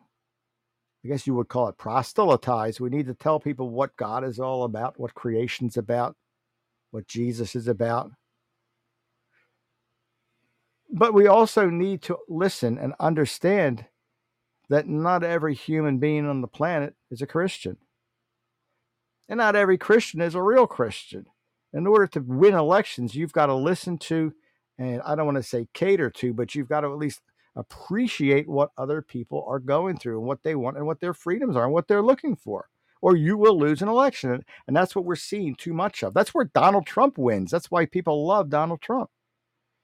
I 1.05 1.09
guess 1.09 1.27
you 1.27 1.35
would 1.35 1.49
call 1.49 1.69
it 1.69 1.77
proselytize. 1.77 2.81
We 2.81 2.89
need 2.89 3.07
to 3.07 3.15
tell 3.15 3.41
people 3.41 3.69
what 3.69 3.97
God 3.97 4.25
is 4.25 4.39
all 4.39 4.65
about, 4.65 4.99
what 4.99 5.15
creation's 5.15 5.77
about, 5.77 6.17
what 6.91 7.07
Jesus 7.07 7.55
is 7.55 7.69
about. 7.69 8.13
But 10.91 11.15
we 11.15 11.27
also 11.27 11.69
need 11.69 12.03
to 12.03 12.19
listen 12.29 12.79
and 12.79 12.95
understand 12.99 13.85
that 14.71 14.89
not 14.89 15.23
every 15.23 15.55
human 15.55 15.99
being 15.99 16.27
on 16.27 16.41
the 16.41 16.49
planet 16.49 16.95
is 17.11 17.23
a 17.23 17.27
Christian. 17.27 17.77
And 19.29 19.39
not 19.39 19.57
every 19.57 19.79
Christian 19.79 20.21
is 20.21 20.35
a 20.35 20.43
real 20.43 20.67
Christian 20.67 21.27
in 21.73 21.87
order 21.87 22.07
to 22.09 22.21
win 22.21 22.55
elections, 22.55 23.15
you've 23.15 23.33
got 23.33 23.47
to 23.47 23.55
listen 23.55 23.99
to, 23.99 24.33
and 24.79 25.01
I 25.03 25.15
don't 25.15 25.27
want 25.27 25.37
to 25.39 25.43
say 25.43 25.69
cater 25.73 26.11
to, 26.11 26.33
but 26.33 26.55
you've 26.55 26.69
got 26.69 26.81
to 26.81 26.89
at 26.93 26.99
least 26.99 27.21
appreciate 27.57 28.49
what 28.49 28.71
other 28.79 29.03
people 29.03 29.45
are 29.49 29.59
going 29.59 29.99
through 29.99 30.19
and 30.19 30.27
what 30.27 30.43
they 30.43 30.55
want 30.55 30.77
and 30.77 30.87
what 30.87 31.01
their 31.01 31.15
freedoms 31.15 31.57
are 31.57 31.65
and 31.65 31.73
what 31.73 31.89
they're 31.89 32.03
looking 32.03 32.37
for. 32.37 32.69
Or 33.03 33.17
you 33.17 33.37
will 33.37 33.59
lose 33.59 33.83
an 33.83 33.89
election. 33.89 34.45
And 34.67 34.77
that's 34.77 34.95
what 34.95 35.05
we're 35.05 35.17
seeing 35.17 35.55
too 35.55 35.73
much 35.73 36.03
of. 36.03 36.13
That's 36.13 36.35
where 36.35 36.45
Donald 36.45 36.87
Trump 36.87 37.17
wins. 37.19 37.51
That's 37.51 37.71
why 37.71 37.87
people 37.87 38.27
love 38.27 38.51
Donald 38.51 38.83
Trump. 38.83 39.11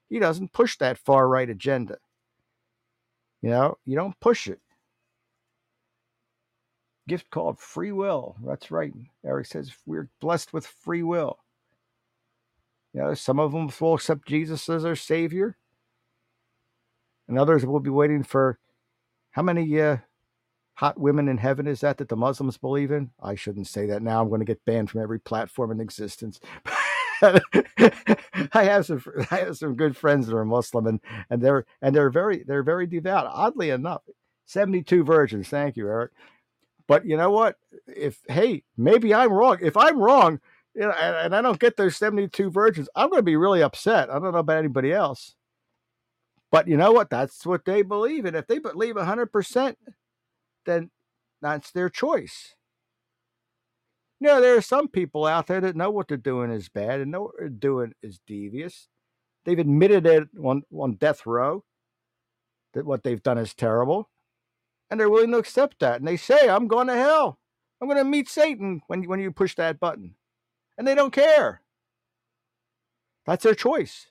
He 0.09 0.19
doesn't 0.19 0.53
push 0.53 0.77
that 0.77 0.97
far 0.97 1.27
right 1.27 1.49
agenda. 1.49 1.97
You 3.41 3.49
know, 3.49 3.77
you 3.85 3.95
don't 3.95 4.19
push 4.19 4.47
it. 4.47 4.59
Gift 7.07 7.29
called 7.29 7.59
free 7.59 7.91
will. 7.91 8.35
That's 8.45 8.69
right. 8.71 8.93
Eric 9.25 9.47
says 9.47 9.71
we're 9.85 10.09
blessed 10.19 10.53
with 10.53 10.67
free 10.67 11.03
will. 11.03 11.39
You 12.93 13.01
know, 13.01 13.13
some 13.13 13.39
of 13.39 13.51
them 13.51 13.69
will 13.79 13.95
accept 13.95 14.27
Jesus 14.27 14.67
as 14.69 14.83
their 14.83 14.95
Savior, 14.95 15.57
and 17.27 17.39
others 17.39 17.65
will 17.65 17.79
be 17.79 17.89
waiting 17.89 18.23
for 18.23 18.59
how 19.31 19.43
many 19.43 19.79
uh, 19.81 19.97
hot 20.75 20.99
women 20.99 21.27
in 21.27 21.37
heaven 21.37 21.67
is 21.67 21.81
that 21.81 21.97
that 21.97 22.09
the 22.09 22.15
Muslims 22.15 22.57
believe 22.57 22.91
in? 22.91 23.11
I 23.21 23.35
shouldn't 23.35 23.67
say 23.67 23.87
that 23.87 24.01
now. 24.01 24.21
I'm 24.21 24.29
going 24.29 24.41
to 24.41 24.45
get 24.45 24.63
banned 24.65 24.89
from 24.91 25.01
every 25.01 25.19
platform 25.19 25.71
in 25.71 25.81
existence. 25.81 26.39
I 27.21 28.63
have 28.63 28.85
some 28.85 29.01
I 29.31 29.37
have 29.37 29.57
some 29.57 29.75
good 29.75 29.97
friends 29.97 30.27
that 30.27 30.35
are 30.35 30.45
Muslim 30.45 30.85
and 30.87 30.99
and 31.29 31.41
they're 31.41 31.65
and 31.81 31.95
they're 31.95 32.11
very 32.11 32.43
they're 32.47 32.63
very 32.63 32.87
devout. 32.87 33.27
Oddly 33.27 33.71
enough, 33.71 34.03
72 34.45 35.03
virgins. 35.03 35.47
Thank 35.49 35.77
you, 35.77 35.87
Eric. 35.87 36.11
But 36.87 37.05
you 37.05 37.17
know 37.17 37.31
what? 37.31 37.57
If 37.87 38.21
hey, 38.27 38.63
maybe 38.77 39.13
I'm 39.13 39.33
wrong. 39.33 39.57
If 39.61 39.77
I'm 39.77 39.99
wrong, 39.99 40.39
you 40.77 40.83
know, 40.83 40.91
and, 40.91 41.15
and 41.15 41.35
I 41.35 41.41
don't 41.41 41.59
get 41.59 41.75
those 41.75 41.97
72 41.97 42.51
virgins, 42.51 42.87
I'm 42.95 43.09
going 43.09 43.19
to 43.19 43.23
be 43.23 43.35
really 43.35 43.63
upset. 43.63 44.11
I 44.11 44.19
don't 44.19 44.31
know 44.31 44.37
about 44.37 44.59
anybody 44.59 44.93
else. 44.93 45.33
But 46.51 46.67
you 46.67 46.77
know 46.77 46.91
what? 46.91 47.09
That's 47.09 47.45
what 47.47 47.65
they 47.65 47.81
believe. 47.81 48.25
And 48.25 48.37
if 48.37 48.45
they 48.45 48.59
believe 48.59 48.93
100%, 48.93 49.75
then 50.67 50.91
that's 51.41 51.71
their 51.71 51.89
choice. 51.89 52.53
You 54.19 54.27
know, 54.27 54.39
there 54.39 54.55
are 54.55 54.61
some 54.61 54.87
people 54.87 55.25
out 55.25 55.47
there 55.47 55.61
that 55.61 55.75
know 55.75 55.89
what 55.89 56.07
they're 56.07 56.17
doing 56.17 56.51
is 56.51 56.69
bad 56.69 57.01
and 57.01 57.11
know 57.11 57.23
what 57.23 57.33
they're 57.39 57.49
doing 57.49 57.93
is 58.03 58.19
devious. 58.27 58.87
They've 59.45 59.57
admitted 59.57 60.05
it 60.05 60.27
on, 60.43 60.61
on 60.71 60.93
death 60.93 61.25
row 61.25 61.63
that 62.73 62.85
what 62.85 63.03
they've 63.03 63.21
done 63.21 63.39
is 63.39 63.55
terrible. 63.55 64.09
And 64.91 64.99
they're 64.99 65.09
willing 65.09 65.31
to 65.31 65.37
accept 65.37 65.79
that. 65.79 65.99
And 65.99 66.07
they 66.07 66.17
say, 66.17 66.47
I'm 66.47 66.67
going 66.67 66.87
to 66.87 66.95
hell. 66.95 67.39
I'm 67.81 67.87
going 67.87 67.97
to 67.97 68.03
meet 68.03 68.29
Satan 68.29 68.81
when, 68.87 69.03
when 69.03 69.19
you 69.19 69.31
push 69.31 69.55
that 69.55 69.79
button. 69.79 70.15
And 70.77 70.87
they 70.87 70.95
don't 70.95 71.13
care. 71.13 71.61
That's 73.25 73.43
their 73.43 73.55
choice. 73.55 74.07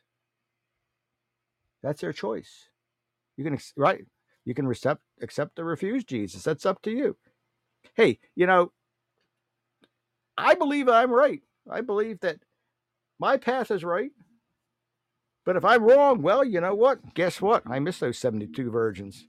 That's 1.83 2.00
their 2.00 2.12
choice. 2.12 2.68
You 3.37 3.44
can, 3.44 3.59
right? 3.76 4.05
You 4.44 4.55
can 4.55 4.70
accept, 4.70 5.02
accept 5.22 5.59
or 5.59 5.64
refuse 5.64 6.05
Jesus. 6.05 6.42
That's 6.44 6.66
up 6.66 6.83
to 6.83 6.90
you. 6.90 7.16
Hey, 7.94 8.18
you 8.35 8.46
know, 8.46 8.72
I 10.37 10.55
believe 10.55 10.88
I'm 10.88 11.11
right. 11.11 11.42
I 11.70 11.81
believe 11.81 12.20
that 12.20 12.38
my 13.18 13.37
path 13.37 13.70
is 13.70 13.85
right. 13.85 14.11
But 15.44 15.57
if 15.57 15.64
I'm 15.64 15.85
wrong, 15.85 16.22
well, 16.22 16.44
you 16.44 16.61
know 16.61 16.74
what? 16.74 17.14
Guess 17.14 17.40
what? 17.40 17.62
I 17.66 17.79
miss 17.79 18.00
those 18.00 18.18
72 18.18 18.70
virgins. 18.70 19.26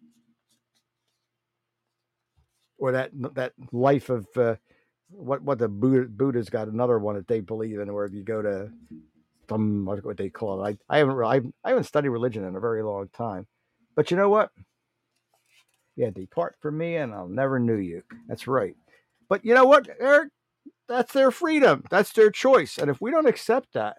Or 2.79 2.91
that 2.91 3.11
that 3.35 3.53
life 3.71 4.09
of 4.09 4.27
uh, 4.35 4.55
what 5.09 5.41
what 5.41 5.59
the 5.59 5.67
Buddha, 5.67 6.07
Buddha's 6.09 6.49
got 6.49 6.67
another 6.67 6.99
one 6.99 7.15
that 7.15 7.27
they 7.27 7.39
believe 7.39 7.79
in, 7.79 7.93
where 7.93 8.05
if 8.05 8.13
you 8.13 8.23
go 8.23 8.41
to 8.41 8.71
some 9.49 9.85
what 9.85 10.17
they 10.17 10.29
call 10.29 10.63
it. 10.65 10.77
I, 10.89 10.95
I 10.95 10.99
haven't 10.99 11.23
I, 11.23 11.41
I 11.63 11.69
haven't 11.69 11.85
studied 11.85 12.09
religion 12.09 12.43
in 12.43 12.55
a 12.55 12.59
very 12.59 12.83
long 12.83 13.09
time, 13.15 13.47
but 13.95 14.11
you 14.11 14.17
know 14.17 14.29
what? 14.29 14.51
Yeah, 15.95 16.11
depart 16.11 16.55
from 16.61 16.77
me, 16.77 16.97
and 16.97 17.13
I'll 17.13 17.27
never 17.27 17.59
knew 17.59 17.77
you. 17.77 18.03
That's 18.27 18.47
right. 18.47 18.75
But 19.29 19.43
you 19.45 19.53
know 19.53 19.65
what, 19.65 19.87
Eric? 19.99 20.29
That's 20.87 21.11
their 21.13 21.31
freedom. 21.31 21.83
That's 21.89 22.11
their 22.13 22.31
choice. 22.31 22.77
And 22.77 22.89
if 22.89 23.01
we 23.01 23.11
don't 23.11 23.27
accept 23.27 23.73
that, 23.73 23.97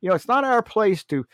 you 0.00 0.08
know, 0.08 0.14
it's 0.14 0.28
not 0.28 0.44
our 0.44 0.62
place 0.62 1.04
to. 1.04 1.24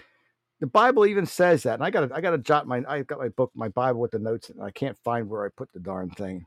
The 0.60 0.66
Bible 0.66 1.06
even 1.06 1.24
says 1.24 1.62
that, 1.62 1.74
and 1.74 1.84
I 1.84 1.90
got 1.90 2.12
I 2.12 2.20
got 2.20 2.32
to 2.32 2.38
jot 2.38 2.66
my 2.66 2.82
I 2.88 3.02
got 3.02 3.18
my 3.18 3.28
book, 3.30 3.50
my 3.54 3.68
Bible 3.68 4.00
with 4.00 4.10
the 4.10 4.18
notes, 4.18 4.50
and 4.50 4.62
I 4.62 4.70
can't 4.70 4.98
find 5.04 5.28
where 5.28 5.46
I 5.46 5.48
put 5.56 5.72
the 5.72 5.80
darn 5.80 6.10
thing. 6.10 6.44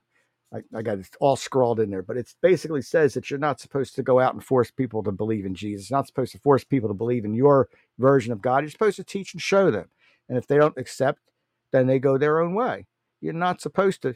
I, 0.53 0.61
I 0.77 0.81
got 0.81 0.99
it 0.99 1.09
all 1.19 1.35
scrawled 1.35 1.79
in 1.79 1.89
there, 1.89 2.03
but 2.03 2.17
it 2.17 2.33
basically 2.41 2.81
says 2.81 3.13
that 3.13 3.29
you're 3.29 3.39
not 3.39 3.59
supposed 3.59 3.95
to 3.95 4.03
go 4.03 4.19
out 4.19 4.33
and 4.33 4.43
force 4.43 4.69
people 4.69 5.01
to 5.03 5.11
believe 5.11 5.45
in 5.45 5.55
Jesus. 5.55 5.89
You're 5.89 5.97
not 5.97 6.07
supposed 6.07 6.33
to 6.33 6.39
force 6.39 6.63
people 6.63 6.89
to 6.89 6.93
believe 6.93 7.25
in 7.25 7.33
your 7.33 7.69
version 7.97 8.31
of 8.31 8.41
God. 8.41 8.63
You're 8.63 8.69
supposed 8.69 8.97
to 8.97 9.03
teach 9.03 9.33
and 9.33 9.41
show 9.41 9.71
them. 9.71 9.89
And 10.29 10.37
if 10.37 10.45
they 10.45 10.57
don't 10.57 10.77
accept, 10.77 11.19
then 11.71 11.87
they 11.87 11.99
go 11.99 12.17
their 12.17 12.39
own 12.39 12.53
way. 12.53 12.85
You're 13.19 13.33
not 13.33 13.61
supposed 13.61 14.01
to 14.03 14.15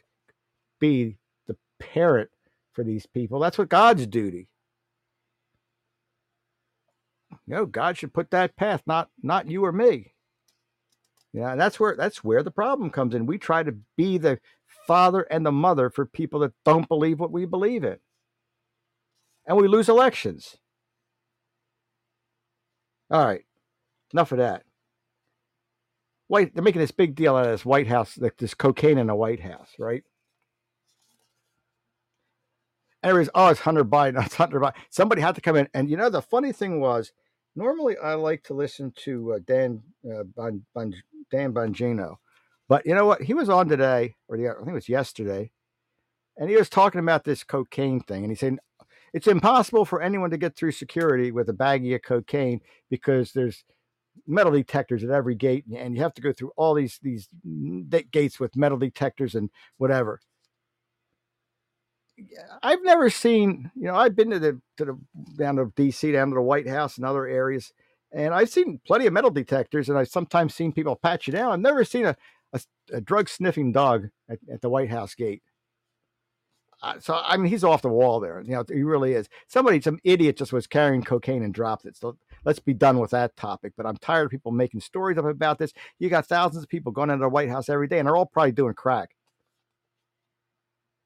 be 0.79 1.17
the 1.47 1.57
parent 1.79 2.29
for 2.73 2.83
these 2.83 3.07
people. 3.07 3.39
That's 3.39 3.57
what 3.57 3.69
God's 3.69 4.05
duty. 4.05 4.47
You 7.31 7.55
know, 7.55 7.65
God 7.65 7.97
should 7.97 8.13
put 8.13 8.31
that 8.31 8.55
path, 8.55 8.83
not 8.85 9.09
not 9.23 9.49
you 9.49 9.65
or 9.65 9.71
me. 9.71 10.13
Yeah, 11.33 11.55
that's 11.55 11.79
where 11.79 11.95
that's 11.95 12.23
where 12.23 12.43
the 12.43 12.51
problem 12.51 12.89
comes 12.89 13.15
in. 13.15 13.25
We 13.25 13.37
try 13.37 13.63
to 13.63 13.75
be 13.95 14.17
the 14.17 14.39
father 14.87 15.21
and 15.23 15.45
the 15.45 15.51
mother 15.51 15.89
for 15.89 16.05
people 16.05 16.39
that 16.41 16.53
don't 16.65 16.87
believe 16.87 17.19
what 17.19 17.31
we 17.31 17.45
believe 17.45 17.83
in. 17.83 17.97
And 19.45 19.57
we 19.57 19.67
lose 19.67 19.89
elections. 19.89 20.57
All 23.11 23.25
right. 23.25 23.45
Enough 24.13 24.31
of 24.31 24.39
that. 24.39 24.63
White, 26.27 26.53
they're 26.53 26.63
making 26.63 26.81
this 26.81 26.91
big 26.91 27.15
deal 27.15 27.35
out 27.35 27.45
of 27.45 27.51
this 27.51 27.65
White 27.65 27.87
House, 27.87 28.17
like 28.17 28.37
this 28.37 28.53
cocaine 28.53 28.97
in 28.97 29.07
the 29.07 29.15
White 29.15 29.41
House, 29.41 29.69
right? 29.79 30.03
Anyways, 33.03 33.29
oh, 33.35 33.47
it's 33.49 33.61
Hunter 33.61 33.85
Biden. 33.85 34.21
It's 34.25 34.35
Hunter 34.35 34.59
Biden. 34.59 34.75
Somebody 34.89 35.21
had 35.21 35.35
to 35.35 35.41
come 35.41 35.55
in. 35.55 35.69
And 35.73 35.89
you 35.89 35.97
know, 35.97 36.09
the 36.09 36.21
funny 36.21 36.51
thing 36.51 36.81
was, 36.81 37.11
normally 37.55 37.97
I 37.97 38.15
like 38.15 38.43
to 38.45 38.53
listen 38.53 38.91
to 39.03 39.33
uh, 39.33 39.39
Dan 39.45 39.81
uh, 40.09 40.23
Bon, 40.23 40.63
Dan 41.31 41.53
Bongino, 41.53 42.15
but 42.67 42.85
you 42.85 42.93
know 42.95 43.05
what? 43.05 43.21
He 43.21 43.33
was 43.33 43.49
on 43.49 43.67
today, 43.69 44.15
or 44.27 44.37
the, 44.37 44.49
I 44.49 44.55
think 44.55 44.69
it 44.69 44.73
was 44.73 44.89
yesterday, 44.89 45.51
and 46.37 46.49
he 46.49 46.55
was 46.57 46.69
talking 46.69 46.99
about 46.99 47.23
this 47.23 47.43
cocaine 47.43 48.01
thing, 48.01 48.23
and 48.23 48.31
he 48.31 48.35
said 48.35 48.57
it's 49.13 49.27
impossible 49.27 49.85
for 49.85 50.01
anyone 50.01 50.29
to 50.31 50.37
get 50.37 50.55
through 50.55 50.71
security 50.73 51.31
with 51.31 51.49
a 51.49 51.53
baggie 51.53 51.95
of 51.95 52.01
cocaine 52.01 52.61
because 52.89 53.31
there's 53.31 53.63
metal 54.25 54.51
detectors 54.51 55.03
at 55.03 55.09
every 55.09 55.35
gate, 55.35 55.65
and 55.75 55.95
you 55.95 56.01
have 56.01 56.13
to 56.15 56.21
go 56.21 56.33
through 56.33 56.51
all 56.57 56.73
these 56.73 56.99
these 57.01 57.27
gates 58.11 58.39
with 58.39 58.55
metal 58.55 58.77
detectors 58.77 59.35
and 59.35 59.49
whatever. 59.77 60.19
I've 62.63 62.83
never 62.83 63.09
seen, 63.11 63.71
you 63.75 63.83
know, 63.83 63.95
I've 63.95 64.15
been 64.15 64.31
to 64.31 64.39
the 64.39 64.61
to 64.77 64.85
the 64.85 64.99
down 65.37 65.57
to 65.57 65.65
DC, 65.65 66.11
down 66.13 66.29
to 66.29 66.35
the 66.35 66.41
White 66.41 66.67
House 66.67 66.97
and 66.97 67.05
other 67.05 67.27
areas, 67.27 67.71
and 68.11 68.33
I've 68.33 68.49
seen 68.49 68.79
plenty 68.85 69.05
of 69.05 69.13
metal 69.13 69.29
detectors, 69.29 69.89
and 69.89 69.97
I've 69.97 70.07
sometimes 70.07 70.55
seen 70.55 70.71
people 70.71 70.95
patch 70.95 71.27
you 71.27 71.33
down. 71.33 71.51
I've 71.51 71.59
never 71.59 71.83
seen 71.83 72.05
a 72.05 72.15
a, 72.53 72.61
a 72.93 73.01
drug 73.01 73.29
sniffing 73.29 73.71
dog 73.71 74.09
at, 74.29 74.39
at, 74.51 74.61
the 74.61 74.69
White 74.69 74.89
House 74.89 75.15
gate. 75.15 75.41
Uh, 76.81 76.99
so 76.99 77.19
I 77.25 77.37
mean, 77.37 77.51
he's 77.51 77.63
off 77.63 77.81
the 77.81 77.89
wall 77.89 78.19
there. 78.19 78.41
You 78.45 78.51
know, 78.51 78.63
he 78.67 78.83
really 78.83 79.13
is. 79.13 79.27
Somebody, 79.47 79.81
some 79.81 79.99
idiot, 80.03 80.37
just 80.37 80.53
was 80.53 80.67
carrying 80.67 81.03
cocaine 81.03 81.43
and 81.43 81.53
dropped 81.53 81.85
it. 81.85 81.97
So 81.97 82.17
let's 82.45 82.59
be 82.59 82.73
done 82.73 82.99
with 82.99 83.11
that 83.11 83.35
topic. 83.35 83.73
But 83.75 83.85
I'm 83.85 83.97
tired 83.97 84.25
of 84.25 84.31
people 84.31 84.51
making 84.51 84.81
stories 84.81 85.17
up 85.17 85.25
about 85.25 85.57
this. 85.57 85.73
You 85.99 86.09
got 86.09 86.27
thousands 86.27 86.63
of 86.63 86.69
people 86.69 86.91
going 86.91 87.09
into 87.09 87.23
the 87.23 87.29
White 87.29 87.49
House 87.49 87.69
every 87.69 87.87
day, 87.87 87.97
and 87.99 88.07
they're 88.07 88.15
all 88.15 88.27
probably 88.27 88.51
doing 88.51 88.75
crack. 88.75 89.15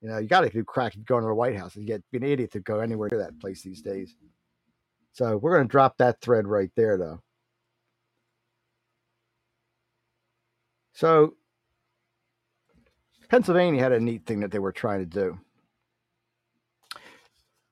You 0.01 0.10
know, 0.10 0.17
you 0.17 0.27
got 0.27 0.41
to 0.41 0.49
do 0.49 0.63
crack 0.63 0.93
going 1.06 1.19
into 1.19 1.30
the 1.30 1.36
White 1.36 1.58
House. 1.58 1.75
You 1.75 1.86
get 1.86 2.04
be 2.12 2.17
an 2.17 2.23
idiot 2.23 2.51
to 2.54 2.60
go 2.60 2.80
anywhere 2.80 3.08
near 3.10 3.21
that 3.21 3.39
place 3.39 3.62
these 3.62 3.82
days. 3.82 4.15
So 5.13 5.38
we're 5.38 5.56
going 5.56 5.67
to 5.67 5.71
drop 5.71 5.97
that 5.97 6.21
thread 6.21 6.47
right 6.47 6.71
there, 6.75 6.97
though. 6.97 7.21
So 10.93 11.36
Pennsylvania 13.30 13.82
had 13.82 13.93
a 13.93 13.99
neat 13.99 14.25
thing 14.25 14.41
that 14.41 14.51
they 14.51 14.60
were 14.60 14.71
trying 14.71 14.99
to 14.99 15.06
do. 15.06 15.39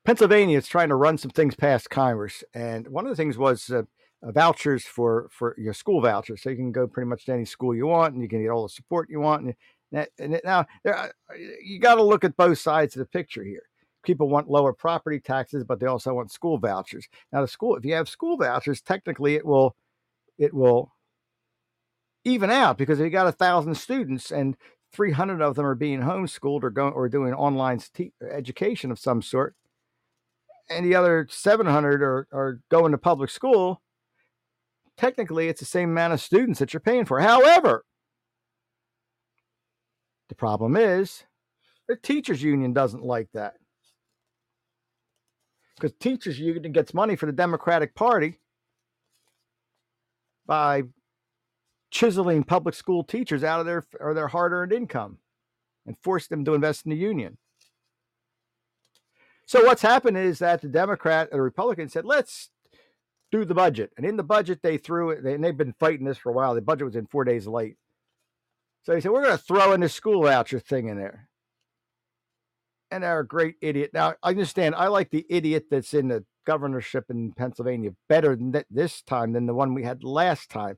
Pennsylvania 0.05 0.57
is 0.57 0.67
trying 0.67 0.89
to 0.89 0.95
run 0.95 1.17
some 1.17 1.31
things 1.31 1.55
past 1.55 1.89
Congress, 1.89 2.43
and 2.53 2.87
one 2.87 3.05
of 3.05 3.09
the 3.09 3.15
things 3.15 3.37
was 3.37 3.69
uh, 3.69 3.83
uh, 4.23 4.31
vouchers 4.31 4.83
for 4.83 5.29
for 5.31 5.55
your 5.57 5.73
school 5.73 6.01
vouchers, 6.01 6.41
so 6.41 6.49
you 6.49 6.55
can 6.55 6.71
go 6.71 6.87
pretty 6.87 7.07
much 7.07 7.25
to 7.25 7.33
any 7.33 7.45
school 7.45 7.75
you 7.75 7.85
want, 7.85 8.13
and 8.13 8.23
you 8.23 8.29
can 8.29 8.41
get 8.41 8.49
all 8.49 8.63
the 8.63 8.69
support 8.69 9.09
you 9.09 9.19
want. 9.19 9.55
And, 9.91 10.07
and 10.17 10.39
now 10.43 10.65
there, 10.83 11.13
you 11.63 11.79
got 11.79 11.95
to 11.95 12.03
look 12.03 12.23
at 12.23 12.37
both 12.37 12.57
sides 12.57 12.95
of 12.95 12.99
the 12.99 13.05
picture 13.05 13.43
here. 13.43 13.63
People 14.01 14.29
want 14.29 14.49
lower 14.49 14.73
property 14.73 15.19
taxes, 15.19 15.63
but 15.63 15.79
they 15.79 15.85
also 15.85 16.13
want 16.13 16.31
school 16.31 16.57
vouchers. 16.57 17.07
Now, 17.31 17.41
the 17.41 17.47
school, 17.47 17.75
if 17.75 17.85
you 17.85 17.93
have 17.93 18.07
school 18.07 18.37
vouchers, 18.37 18.81
technically 18.81 19.35
it 19.35 19.45
will 19.45 19.75
it 20.37 20.53
will 20.53 20.91
even 22.23 22.49
out 22.49 22.77
because 22.77 22.99
if 22.99 23.05
you 23.05 23.09
got 23.09 23.27
a 23.27 23.31
thousand 23.31 23.75
students 23.75 24.31
and 24.31 24.57
300 24.93 25.41
of 25.41 25.55
them 25.55 25.65
are 25.65 25.75
being 25.75 26.01
homeschooled 26.01 26.63
or 26.63 26.69
going 26.69 26.93
or 26.93 27.07
doing 27.09 27.33
online 27.33 27.79
te- 27.93 28.13
education 28.31 28.91
of 28.91 28.99
some 28.99 29.21
sort. 29.21 29.55
And 30.69 30.85
the 30.85 30.95
other 30.95 31.27
700 31.29 32.01
are, 32.01 32.27
are 32.31 32.59
going 32.69 32.91
to 32.91 32.97
public 32.97 33.29
school. 33.29 33.81
Technically 34.97 35.47
it's 35.47 35.59
the 35.59 35.65
same 35.65 35.89
amount 35.89 36.13
of 36.13 36.21
students 36.21 36.59
that 36.59 36.73
you're 36.73 36.79
paying 36.79 37.05
for. 37.05 37.19
However 37.19 37.85
the 40.27 40.35
problem 40.35 40.75
is 40.75 41.23
the 41.87 41.95
teachers 41.95 42.43
union 42.43 42.73
doesn't 42.73 43.03
like 43.03 43.29
that. 43.33 43.55
Because 45.75 45.93
teachers 45.99 46.39
union 46.39 46.71
gets 46.71 46.93
money 46.93 47.15
for 47.15 47.25
the 47.25 47.31
democratic 47.31 47.95
party 47.95 48.39
by 50.45 50.83
chiseling 51.91 52.43
public 52.43 52.75
school 52.75 53.03
teachers 53.03 53.43
out 53.43 53.59
of 53.59 53.65
their 53.65 53.83
or 53.99 54.13
their 54.13 54.27
hard-earned 54.27 54.71
income 54.71 55.17
and 55.85 55.97
force 55.97 56.27
them 56.27 56.45
to 56.45 56.53
invest 56.53 56.85
in 56.85 56.91
the 56.91 56.97
union. 56.97 57.37
So 59.45 59.65
what's 59.65 59.81
happened 59.81 60.17
is 60.17 60.39
that 60.39 60.61
the 60.61 60.67
Democrat 60.67 61.29
and 61.31 61.39
the 61.39 61.43
Republican 61.43 61.89
said, 61.89 62.05
let's 62.05 62.49
do 63.31 63.45
the 63.45 63.55
budget. 63.55 63.91
And 63.97 64.05
in 64.05 64.15
the 64.15 64.23
budget, 64.23 64.59
they 64.61 64.77
threw 64.77 65.09
it, 65.09 65.25
and 65.25 65.43
they've 65.43 65.57
been 65.57 65.73
fighting 65.79 66.05
this 66.05 66.19
for 66.19 66.29
a 66.29 66.33
while. 66.33 66.53
The 66.53 66.61
budget 66.61 66.85
was 66.85 66.95
in 66.95 67.07
four 67.07 67.23
days 67.23 67.47
late. 67.47 67.77
So 68.83 68.93
they 68.93 69.01
said, 69.01 69.11
we're 69.11 69.23
going 69.23 69.37
to 69.37 69.43
throw 69.43 69.73
in 69.73 69.81
the 69.81 69.89
school 69.89 70.23
voucher 70.23 70.59
thing 70.59 70.87
in 70.87 70.97
there. 70.97 71.27
And 72.91 73.03
they're 73.03 73.19
a 73.19 73.27
great 73.27 73.55
idiot. 73.61 73.91
Now, 73.93 74.13
I 74.21 74.29
understand, 74.29 74.75
I 74.75 74.87
like 74.87 75.09
the 75.09 75.25
idiot 75.29 75.65
that's 75.69 75.93
in 75.93 76.07
the 76.07 76.25
governorship 76.45 77.05
in 77.09 77.31
Pennsylvania 77.33 77.91
better 78.07 78.35
than 78.35 78.63
this 78.69 79.01
time 79.01 79.33
than 79.33 79.45
the 79.45 79.53
one 79.53 79.73
we 79.73 79.83
had 79.83 80.03
last 80.03 80.49
time 80.49 80.77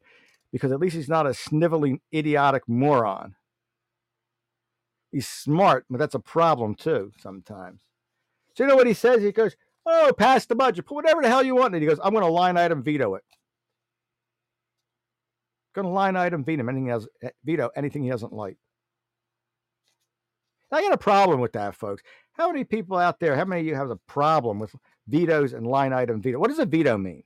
because 0.51 0.71
at 0.71 0.79
least 0.79 0.95
he's 0.95 1.09
not 1.09 1.27
a 1.27 1.33
sniveling, 1.33 2.01
idiotic 2.13 2.67
moron. 2.67 3.35
He's 5.11 5.27
smart, 5.27 5.85
but 5.89 5.97
that's 5.97 6.15
a 6.15 6.19
problem 6.19 6.75
too 6.75 7.11
sometimes. 7.19 7.81
So 8.55 8.63
you 8.63 8.69
know 8.69 8.75
what 8.75 8.87
he 8.87 8.93
says? 8.93 9.21
He 9.21 9.31
goes, 9.31 9.55
"Oh, 9.85 10.13
pass 10.17 10.45
the 10.45 10.55
budget, 10.55 10.85
put 10.85 10.95
whatever 10.95 11.21
the 11.21 11.29
hell 11.29 11.43
you 11.43 11.55
want." 11.55 11.73
And 11.73 11.81
he 11.81 11.87
goes, 11.87 11.99
"I'm 12.03 12.13
going 12.13 12.25
to 12.25 12.31
line 12.31 12.57
item 12.57 12.83
veto 12.83 13.15
it." 13.15 13.23
Going 15.73 15.87
to 15.87 15.91
line 15.91 16.15
item 16.15 16.43
veto 16.43 16.67
anything 16.67 16.87
has 16.87 17.07
eh, 17.21 17.29
veto 17.45 17.69
anything 17.75 18.03
he 18.03 18.09
doesn't 18.09 18.33
like. 18.33 18.57
I 20.71 20.81
got 20.81 20.93
a 20.93 20.97
problem 20.97 21.41
with 21.41 21.53
that, 21.53 21.75
folks. 21.75 22.01
How 22.33 22.47
many 22.47 22.63
people 22.63 22.97
out 22.97 23.19
there? 23.19 23.35
How 23.35 23.45
many 23.45 23.61
of 23.61 23.67
you 23.67 23.75
have 23.75 23.89
a 23.89 23.97
problem 24.07 24.59
with 24.59 24.73
vetoes 25.07 25.51
and 25.53 25.67
line 25.67 25.91
item 25.91 26.21
veto? 26.21 26.39
What 26.39 26.49
does 26.49 26.59
a 26.59 26.65
veto 26.65 26.97
mean? 26.97 27.23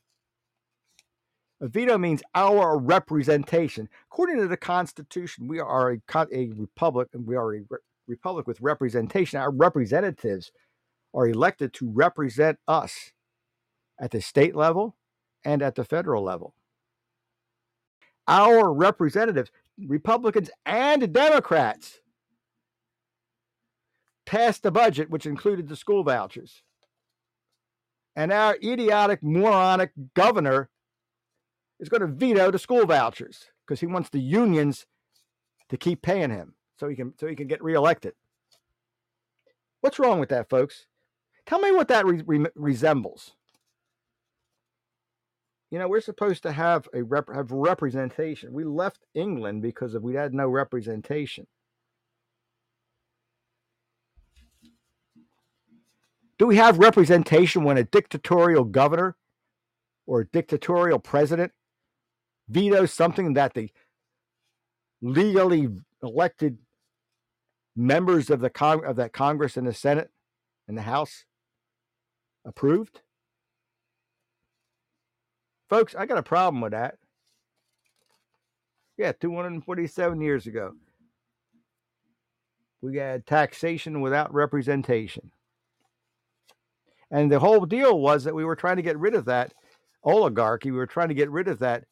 A 1.62 1.68
veto 1.68 1.98
means 1.98 2.22
our 2.34 2.78
representation. 2.78 3.88
According 4.12 4.40
to 4.40 4.48
the 4.48 4.58
Constitution, 4.58 5.48
we 5.48 5.60
are 5.60 5.94
a, 5.94 6.00
a 6.34 6.52
republic, 6.56 7.10
and 7.14 7.26
we 7.26 7.36
are 7.36 7.56
a 7.56 7.62
re- 7.70 7.78
republic 8.08 8.46
with 8.46 8.60
representation. 8.62 9.40
Our 9.40 9.52
representatives 9.52 10.52
are 11.14 11.28
elected 11.28 11.74
to 11.76 11.90
represent 11.90 12.60
us 12.68 13.12
at 14.00 14.12
the 14.12 14.22
state 14.22 14.56
level 14.56 14.96
and 15.46 15.62
at 15.62 15.76
the 15.76 15.86
federal 15.86 16.24
level. 16.24 16.54
Our 18.28 18.74
representatives, 18.74 19.52
Republicans 19.80 20.50
and 20.66 21.14
Democrats, 21.14 22.00
passed 24.26 24.64
the 24.64 24.72
budget, 24.72 25.10
which 25.10 25.26
included 25.26 25.70
the 25.70 25.76
school 25.76 26.04
vouchers. 26.04 26.64
And 28.16 28.32
our 28.34 28.58
idiotic, 28.64 29.22
moronic 29.22 29.92
governor 30.16 30.70
is 31.80 31.90
going 31.90 32.02
to 32.02 32.08
veto 32.08 32.52
the 32.52 32.60
school 32.60 32.86
vouchers 32.86 33.46
because 33.66 33.80
he 33.80 33.86
wants 33.86 34.10
the 34.10 34.20
unions 34.20 34.86
to 35.70 35.78
keep 35.78 36.02
paying 36.02 36.30
him 36.30 36.54
so 36.80 36.88
he 36.88 36.96
can 36.96 37.14
so 37.20 37.28
he 37.28 37.36
can 37.36 37.48
get 37.48 37.64
reelected. 37.64 38.14
What's 39.82 40.00
wrong 40.00 40.20
with 40.20 40.30
that, 40.30 40.50
folks? 40.50 40.88
Tell 41.46 41.60
me 41.60 41.72
what 41.72 41.90
that 41.90 42.06
re- 42.06 42.24
re- 42.26 42.48
resembles. 42.56 43.34
You 45.72 45.80
know, 45.80 45.88
we're 45.88 46.02
supposed 46.02 46.44
to 46.44 46.52
have 46.52 46.88
a 46.94 47.04
rep- 47.04 47.34
have 47.34 47.52
representation. 47.52 48.54
We 48.54 48.64
left 48.64 49.06
England 49.14 49.62
because 49.62 49.94
of 49.94 50.04
we 50.04 50.16
had 50.16 50.34
no 50.34 50.48
representation. 50.48 51.48
Do 56.38 56.48
we 56.48 56.58
have 56.58 56.80
representation 56.80 57.64
when 57.64 57.78
a 57.78 57.84
dictatorial 57.84 58.66
governor 58.66 59.16
or 60.06 60.22
a 60.22 60.28
dictatorial 60.28 61.00
president 61.00 61.52
vetoes 62.48 62.94
something 62.94 63.34
that 63.34 63.54
the 63.54 63.70
legally 65.02 65.70
elected 66.02 66.58
members 67.76 68.30
of 68.30 68.40
the 68.40 68.50
Cong- 68.50 68.86
of 68.86 68.96
that 68.98 69.14
Congress 69.14 69.58
and 69.58 69.68
the 69.68 69.74
Senate 69.74 70.10
and 70.68 70.78
the 70.78 70.84
House 70.84 71.26
approved? 72.46 73.02
Folks, 75.70 75.96
I 75.96 76.06
got 76.06 76.18
a 76.18 76.24
problem 76.24 76.62
with 76.62 76.72
that. 76.72 76.96
Yeah, 78.98 79.12
247 79.12 80.22
years 80.22 80.48
ago. 80.48 80.74
We 82.82 82.98
had 82.98 83.26
taxation 83.26 84.02
without 84.02 84.34
representation. 84.34 85.32
And 87.12 87.32
the 87.32 87.40
whole 87.40 87.66
deal 87.66 88.00
was 88.00 88.24
that 88.24 88.36
we 88.36 88.46
were 88.46 88.56
trying 88.56 88.78
to 88.78 88.82
get 88.82 88.98
rid 88.98 89.16
of 89.16 89.26
that 89.26 89.54
oligarchy. 90.04 90.72
We 90.72 90.78
were 90.78 90.86
trying 90.86 91.10
to 91.10 91.16
get 91.16 91.32
rid 91.32 91.48
of 91.48 91.60
that 91.60 91.86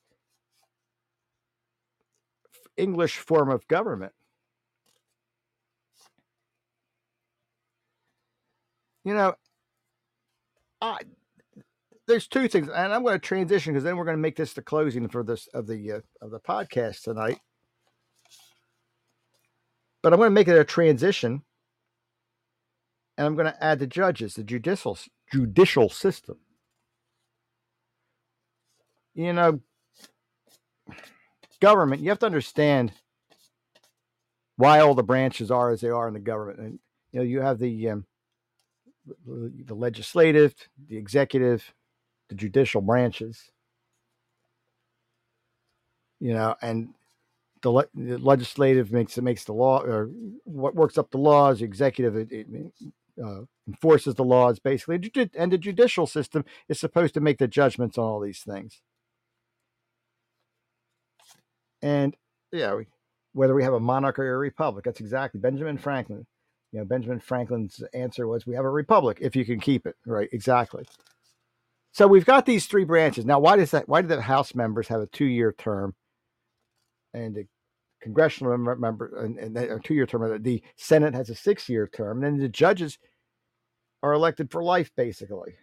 English 2.77 3.17
form 3.17 3.49
of 3.49 3.67
government. 3.67 4.13
You 9.03 9.13
know, 9.13 9.35
I, 10.81 10.99
there's 12.07 12.27
two 12.27 12.47
things, 12.47 12.69
and 12.69 12.93
I'm 12.93 13.03
going 13.03 13.15
to 13.15 13.19
transition 13.19 13.73
because 13.73 13.83
then 13.83 13.97
we're 13.97 14.05
going 14.05 14.17
to 14.17 14.21
make 14.21 14.35
this 14.35 14.53
the 14.53 14.61
closing 14.61 15.07
for 15.09 15.23
this 15.23 15.47
of 15.53 15.67
the 15.67 15.91
uh, 15.93 15.99
of 16.21 16.31
the 16.31 16.39
podcast 16.39 17.03
tonight. 17.03 17.39
But 20.01 20.13
I'm 20.13 20.19
going 20.19 20.27
to 20.27 20.33
make 20.33 20.47
it 20.47 20.57
a 20.57 20.65
transition, 20.65 21.43
and 23.17 23.27
I'm 23.27 23.35
going 23.35 23.51
to 23.51 23.63
add 23.63 23.79
the 23.79 23.87
judges, 23.87 24.35
the 24.35 24.43
judicial 24.43 24.97
judicial 25.31 25.89
system. 25.89 26.37
You 29.15 29.33
know, 29.33 29.59
government, 31.63 32.01
you 32.01 32.09
have 32.09 32.19
to 32.19 32.25
understand 32.25 32.91
why 34.57 34.81
all 34.81 34.95
the 34.95 35.01
branches 35.01 35.49
are 35.49 35.71
as 35.71 35.79
they 35.79 35.89
are 35.89 36.09
in 36.09 36.13
the 36.13 36.19
government, 36.19 36.59
and 36.59 36.79
you 37.13 37.19
know, 37.19 37.25
you 37.25 37.39
have 37.39 37.57
the 37.57 37.89
um, 37.89 38.05
the 39.25 39.73
legislative, 39.73 40.53
the 40.89 40.97
executive, 40.97 41.73
the 42.27 42.35
judicial 42.35 42.81
branches. 42.81 43.49
You 46.19 46.33
know, 46.33 46.55
and 46.61 46.89
the, 47.61 47.71
le- 47.71 47.87
the 47.93 48.17
legislative 48.17 48.91
makes 48.91 49.17
it 49.17 49.23
makes 49.23 49.45
the 49.45 49.53
law, 49.53 49.79
or 49.81 50.09
what 50.43 50.75
works 50.75 50.97
up 50.97 51.11
the 51.11 51.17
laws. 51.17 51.59
The 51.59 51.65
executive 51.65 52.17
it, 52.17 52.31
it 52.31 52.47
uh, 53.23 53.41
enforces 53.67 54.15
the 54.15 54.23
laws, 54.25 54.59
basically, 54.59 55.29
and 55.37 55.51
the 55.51 55.57
judicial 55.57 56.07
system 56.07 56.43
is 56.67 56.79
supposed 56.79 57.13
to 57.13 57.21
make 57.21 57.37
the 57.37 57.47
judgments 57.47 57.97
on 57.97 58.05
all 58.05 58.19
these 58.19 58.41
things. 58.41 58.81
And 61.83 62.15
yeah, 62.51 62.73
we, 62.73 62.87
whether 63.33 63.53
we 63.53 63.63
have 63.63 63.73
a 63.73 63.79
monarchy 63.79 64.23
or 64.23 64.35
a 64.35 64.39
republic, 64.39 64.85
that's 64.85 64.99
exactly 64.99 65.39
Benjamin 65.39 65.77
Franklin 65.77 66.25
you 66.73 66.79
know, 66.79 66.85
Benjamin 66.85 67.19
Franklin's 67.19 67.81
answer 67.93 68.27
was, 68.27 68.47
"We 68.47 68.55
have 68.55 68.65
a 68.65 68.69
republic 68.69 69.19
if 69.21 69.35
you 69.35 69.45
can 69.45 69.59
keep 69.59 69.85
it." 69.85 69.95
Right? 70.07 70.27
Exactly. 70.33 70.85
So 71.91 72.07
we've 72.07 72.25
got 72.25 72.47
these 72.47 72.65
three 72.65 72.83
branches 72.83 73.25
now. 73.25 73.39
Why 73.39 73.55
does 73.55 73.71
that? 73.71 73.87
Why 73.87 74.01
do 74.01 74.07
the 74.07 74.19
House 74.19 74.55
members 74.55 74.87
have 74.87 74.99
a 74.99 75.05
two-year 75.05 75.53
term, 75.55 75.93
and 77.13 77.35
the 77.35 77.45
congressional 78.01 78.57
member 78.57 79.23
and, 79.23 79.37
and 79.37 79.55
a 79.55 79.79
two-year 79.79 80.07
term? 80.07 80.41
The 80.41 80.63
Senate 80.75 81.13
has 81.13 81.29
a 81.29 81.35
six-year 81.35 81.87
term, 81.87 82.23
and 82.23 82.33
then 82.33 82.41
the 82.41 82.49
judges 82.49 82.97
are 84.01 84.13
elected 84.13 84.51
for 84.51 84.63
life, 84.63 84.89
basically. 84.97 85.53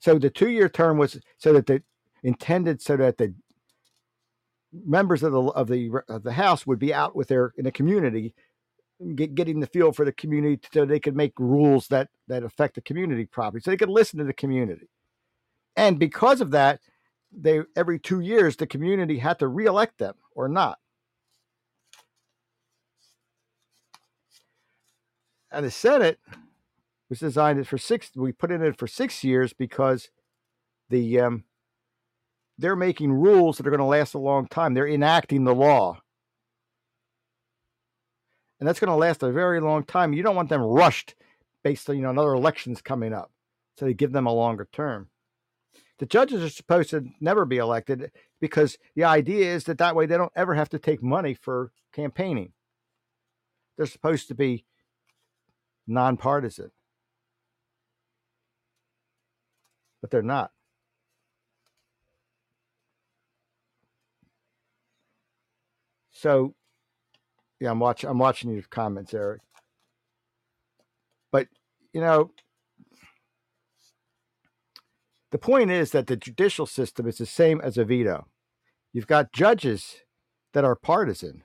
So 0.00 0.18
the 0.18 0.30
two-year 0.30 0.68
term 0.68 0.98
was 0.98 1.20
so 1.38 1.52
that 1.52 1.66
the 1.66 1.80
intended 2.24 2.82
so 2.82 2.96
that 2.96 3.18
the 3.18 3.34
members 4.72 5.22
of 5.22 5.32
the 5.32 5.42
of 5.42 5.68
the 5.68 5.90
of 6.08 6.22
the 6.22 6.32
House 6.32 6.66
would 6.66 6.78
be 6.78 6.94
out 6.94 7.14
with 7.14 7.28
their 7.28 7.52
in 7.56 7.64
the 7.64 7.72
community 7.72 8.34
get, 9.14 9.34
getting 9.34 9.60
the 9.60 9.66
feel 9.66 9.92
for 9.92 10.04
the 10.04 10.12
community 10.12 10.60
so 10.72 10.84
they 10.84 11.00
could 11.00 11.16
make 11.16 11.32
rules 11.38 11.88
that 11.88 12.08
that 12.28 12.42
affect 12.42 12.74
the 12.74 12.80
community 12.80 13.26
properly 13.26 13.60
so 13.60 13.70
they 13.70 13.76
could 13.76 13.88
listen 13.88 14.18
to 14.18 14.24
the 14.24 14.32
community. 14.32 14.88
And 15.76 15.98
because 15.98 16.40
of 16.40 16.50
that 16.52 16.80
they 17.32 17.60
every 17.76 17.98
two 17.98 18.20
years 18.20 18.56
the 18.56 18.66
community 18.66 19.18
had 19.18 19.38
to 19.38 19.48
reelect 19.48 19.98
them 19.98 20.14
or 20.34 20.48
not. 20.48 20.78
And 25.50 25.66
the 25.66 25.70
senate 25.70 26.18
was 27.10 27.18
designed 27.18 27.66
for 27.68 27.78
six 27.78 28.10
we 28.16 28.32
put 28.32 28.50
in 28.50 28.62
it 28.62 28.78
for 28.78 28.86
six 28.86 29.22
years 29.22 29.52
because 29.52 30.08
the 30.88 31.20
um, 31.20 31.44
they're 32.62 32.76
making 32.76 33.12
rules 33.12 33.58
that 33.58 33.66
are 33.66 33.70
going 33.70 33.78
to 33.78 33.84
last 33.84 34.14
a 34.14 34.18
long 34.18 34.46
time 34.46 34.72
they're 34.72 34.88
enacting 34.88 35.44
the 35.44 35.54
law 35.54 36.00
and 38.62 38.68
that's 38.68 38.78
going 38.78 38.90
to 38.90 38.94
last 38.94 39.24
a 39.24 39.32
very 39.32 39.60
long 39.60 39.82
time. 39.82 40.12
You 40.12 40.22
don't 40.22 40.36
want 40.36 40.48
them 40.48 40.62
rushed 40.62 41.16
based 41.64 41.90
on 41.90 41.96
you 41.96 42.02
know 42.02 42.10
another 42.10 42.34
elections 42.34 42.80
coming 42.80 43.12
up, 43.12 43.32
so 43.76 43.84
they 43.84 43.92
give 43.92 44.12
them 44.12 44.28
a 44.28 44.32
longer 44.32 44.68
term. 44.72 45.08
The 45.98 46.06
judges 46.06 46.44
are 46.44 46.48
supposed 46.48 46.90
to 46.90 47.06
never 47.20 47.44
be 47.44 47.56
elected 47.56 48.12
because 48.40 48.78
the 48.94 49.02
idea 49.02 49.52
is 49.52 49.64
that 49.64 49.78
that 49.78 49.96
way 49.96 50.06
they 50.06 50.16
don't 50.16 50.30
ever 50.36 50.54
have 50.54 50.68
to 50.68 50.78
take 50.78 51.02
money 51.02 51.34
for 51.34 51.72
campaigning. 51.92 52.52
They're 53.76 53.86
supposed 53.86 54.28
to 54.28 54.36
be 54.36 54.64
nonpartisan, 55.88 56.70
but 60.00 60.12
they're 60.12 60.22
not. 60.22 60.52
So 66.22 66.54
yeah, 67.58 67.72
I'm 67.72 67.80
watching. 67.80 68.08
I'm 68.08 68.18
watching 68.18 68.52
your 68.52 68.62
comments, 68.70 69.12
Eric. 69.12 69.40
But 71.32 71.48
you 71.92 72.00
know, 72.00 72.30
the 75.32 75.38
point 75.38 75.72
is 75.72 75.90
that 75.90 76.06
the 76.06 76.16
judicial 76.16 76.64
system 76.64 77.08
is 77.08 77.18
the 77.18 77.26
same 77.26 77.60
as 77.60 77.76
a 77.76 77.84
veto. 77.84 78.28
You've 78.92 79.08
got 79.08 79.32
judges 79.32 79.96
that 80.52 80.64
are 80.64 80.76
partisan, 80.76 81.42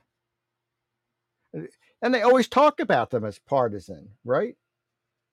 and 1.52 2.14
they 2.14 2.22
always 2.22 2.46
talk 2.46 2.78
about 2.78 3.10
them 3.10 3.24
as 3.24 3.40
partisan, 3.40 4.10
right? 4.24 4.54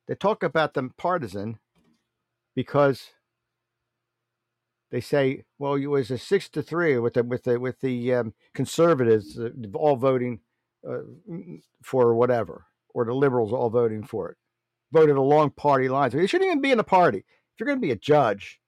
They 0.07 0.15
talk 0.15 0.41
about 0.41 0.73
them 0.73 0.91
partisan 0.97 1.59
because 2.55 3.11
they 4.95 5.01
say, 5.01 5.43
"Well, 5.59 5.73
it 5.73 5.87
was 5.87 6.09
a 6.09 6.17
six 6.17 6.47
to 6.51 6.63
three 6.63 6.97
with 6.99 7.15
the 7.15 7.23
with 7.25 7.43
the 7.43 7.59
with 7.59 7.81
the 7.81 8.13
um, 8.13 8.33
conservatives 8.53 9.37
uh, 9.37 9.49
all 9.73 9.97
voting 9.97 10.39
uh, 10.89 10.99
for 11.83 12.15
whatever, 12.15 12.67
or 12.93 13.03
the 13.03 13.13
liberals 13.13 13.51
all 13.51 13.69
voting 13.69 14.05
for 14.05 14.29
it, 14.29 14.37
voted 14.93 15.17
along 15.17 15.49
party 15.49 15.89
lines. 15.89 16.15
It 16.15 16.27
shouldn't 16.27 16.47
even 16.47 16.61
be 16.61 16.71
in 16.71 16.77
the 16.77 16.85
party. 16.85 17.17
If 17.17 17.59
you're 17.59 17.67
going 17.67 17.77
to 17.77 17.85
be 17.85 17.91
a 17.91 17.97
judge, 17.97 18.61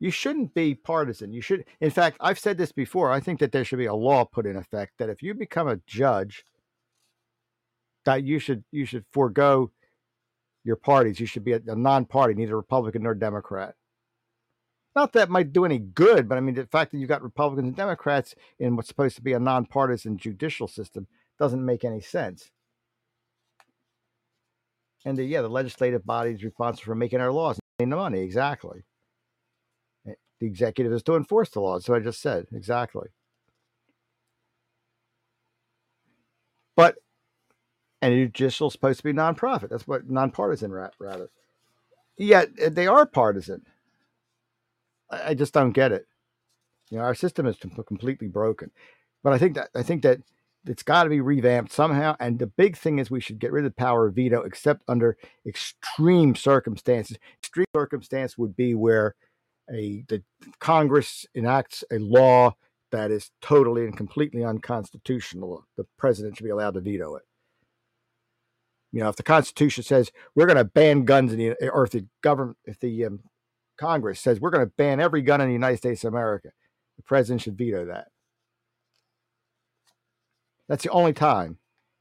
you 0.00 0.10
shouldn't 0.10 0.52
be 0.52 0.74
partisan. 0.74 1.32
You 1.32 1.42
should, 1.42 1.64
in 1.80 1.90
fact, 1.90 2.16
I've 2.18 2.40
said 2.40 2.58
this 2.58 2.72
before. 2.72 3.12
I 3.12 3.20
think 3.20 3.38
that 3.38 3.52
there 3.52 3.64
should 3.64 3.78
be 3.78 3.86
a 3.86 3.94
law 3.94 4.24
put 4.24 4.46
in 4.46 4.56
effect 4.56 4.94
that 4.98 5.10
if 5.10 5.22
you 5.22 5.32
become 5.32 5.68
a 5.68 5.78
judge, 5.86 6.44
that 8.04 8.24
you 8.24 8.40
should 8.40 8.64
you 8.72 8.84
should 8.84 9.04
forego 9.12 9.70
your 10.64 10.74
parties. 10.74 11.20
You 11.20 11.26
should 11.26 11.44
be 11.44 11.52
a, 11.52 11.60
a 11.68 11.76
non-party, 11.76 12.34
neither 12.34 12.56
Republican 12.56 13.04
nor 13.04 13.14
Democrat. 13.14 13.76
Not 14.96 15.12
that 15.12 15.30
might 15.30 15.52
do 15.52 15.64
any 15.64 15.78
good, 15.78 16.28
but 16.28 16.36
I 16.36 16.40
mean 16.40 16.54
the 16.56 16.66
fact 16.66 16.90
that 16.92 16.98
you've 16.98 17.08
got 17.08 17.22
Republicans 17.22 17.68
and 17.68 17.76
Democrats 17.76 18.34
in 18.58 18.76
what's 18.76 18.88
supposed 18.88 19.16
to 19.16 19.22
be 19.22 19.32
a 19.32 19.40
nonpartisan 19.40 20.16
judicial 20.18 20.66
system 20.68 21.06
doesn't 21.38 21.64
make 21.64 21.84
any 21.84 22.00
sense. 22.00 22.50
And 25.04 25.16
the, 25.16 25.24
yeah, 25.24 25.42
the 25.42 25.48
legislative 25.48 26.04
body 26.04 26.32
is 26.32 26.44
responsible 26.44 26.84
for 26.86 26.94
making 26.94 27.20
our 27.20 27.32
laws 27.32 27.58
and 27.78 27.90
the 27.90 27.96
money. 27.96 28.20
Exactly. 28.20 28.82
Eh, 30.06 30.12
The 30.40 30.46
executive 30.46 30.92
is 30.92 31.02
to 31.04 31.16
enforce 31.16 31.50
the 31.50 31.60
laws. 31.60 31.84
So 31.84 31.94
I 31.94 32.00
just 32.00 32.20
said 32.20 32.46
exactly. 32.52 33.08
But 36.76 36.96
and 38.02 38.14
judicial 38.14 38.68
is 38.68 38.72
supposed 38.74 38.98
to 38.98 39.04
be 39.04 39.12
nonprofit. 39.12 39.70
That's 39.70 39.86
what 39.86 40.08
nonpartisan 40.10 40.72
ra- 40.72 40.90
rather. 40.98 41.30
Yet 42.18 42.50
eh, 42.60 42.68
they 42.70 42.86
are 42.86 43.06
partisan. 43.06 43.62
I, 45.10 45.34
just 45.34 45.54
don't 45.54 45.72
get 45.72 45.92
it. 45.92 46.06
You 46.90 46.98
know, 46.98 47.04
our 47.04 47.14
system 47.14 47.46
is 47.46 47.56
completely 47.86 48.28
broken. 48.28 48.70
But 49.22 49.32
I 49.32 49.38
think 49.38 49.54
that 49.56 49.68
I 49.74 49.82
think 49.82 50.02
that 50.02 50.20
it's 50.66 50.82
got 50.82 51.04
to 51.04 51.10
be 51.10 51.20
revamped 51.20 51.72
somehow. 51.72 52.16
And 52.20 52.38
the 52.38 52.46
big 52.46 52.76
thing 52.76 52.98
is 52.98 53.10
we 53.10 53.20
should 53.20 53.38
get 53.38 53.52
rid 53.52 53.64
of 53.64 53.72
the 53.72 53.76
power 53.76 54.06
of 54.06 54.14
veto, 54.14 54.42
except 54.42 54.82
under 54.88 55.16
extreme 55.46 56.34
circumstances. 56.34 57.18
Extreme 57.38 57.66
circumstance 57.74 58.36
would 58.36 58.56
be 58.56 58.74
where 58.74 59.14
a 59.72 60.04
the 60.08 60.22
Congress 60.58 61.26
enacts 61.34 61.84
a 61.92 61.98
law 61.98 62.54
that 62.92 63.10
is 63.10 63.30
totally 63.40 63.84
and 63.84 63.96
completely 63.96 64.44
unconstitutional. 64.44 65.64
The 65.76 65.86
president 65.96 66.36
should 66.36 66.44
be 66.44 66.50
allowed 66.50 66.74
to 66.74 66.80
veto 66.80 67.16
it. 67.16 67.22
You 68.92 69.00
know, 69.00 69.08
if 69.08 69.16
the 69.16 69.22
Constitution 69.22 69.84
says 69.84 70.10
we're 70.34 70.46
going 70.46 70.56
to 70.56 70.64
ban 70.64 71.04
guns 71.04 71.32
in 71.32 71.38
the, 71.38 71.70
or 71.70 71.84
if 71.84 71.90
the 71.90 72.06
government, 72.22 72.58
if 72.64 72.80
the 72.80 73.06
um, 73.06 73.20
Congress 73.80 74.20
says 74.20 74.40
we're 74.40 74.50
going 74.50 74.66
to 74.66 74.72
ban 74.76 75.00
every 75.00 75.22
gun 75.22 75.40
in 75.40 75.46
the 75.46 75.54
United 75.54 75.78
States 75.78 76.04
of 76.04 76.12
America, 76.12 76.50
the 76.96 77.02
president 77.02 77.40
should 77.40 77.56
veto 77.56 77.86
that. 77.86 78.08
That's 80.68 80.84
the 80.84 80.90
only 80.90 81.14
time 81.14 81.58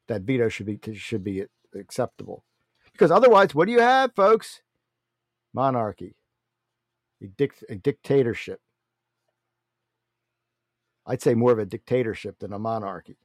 that 0.10 0.24
veto 0.24 0.50
should 0.50 0.66
be 0.66 0.78
should 0.94 1.24
be 1.24 1.46
acceptable. 1.74 2.44
Because 2.92 3.12
otherwise, 3.12 3.56
what 3.56 3.66
do 3.66 3.72
you 3.72 3.80
have, 3.80 4.14
folks? 4.14 4.62
Monarchy, 5.54 6.16
a, 7.24 7.28
dic- 7.28 7.64
a 7.70 7.76
dictatorship. 7.76 8.60
I'd 11.08 11.22
say 11.22 11.34
more 11.34 11.54
of 11.54 11.60
a 11.60 11.66
dictatorship 11.66 12.40
than 12.40 12.52
a 12.52 12.60
monarchy. 12.60 13.18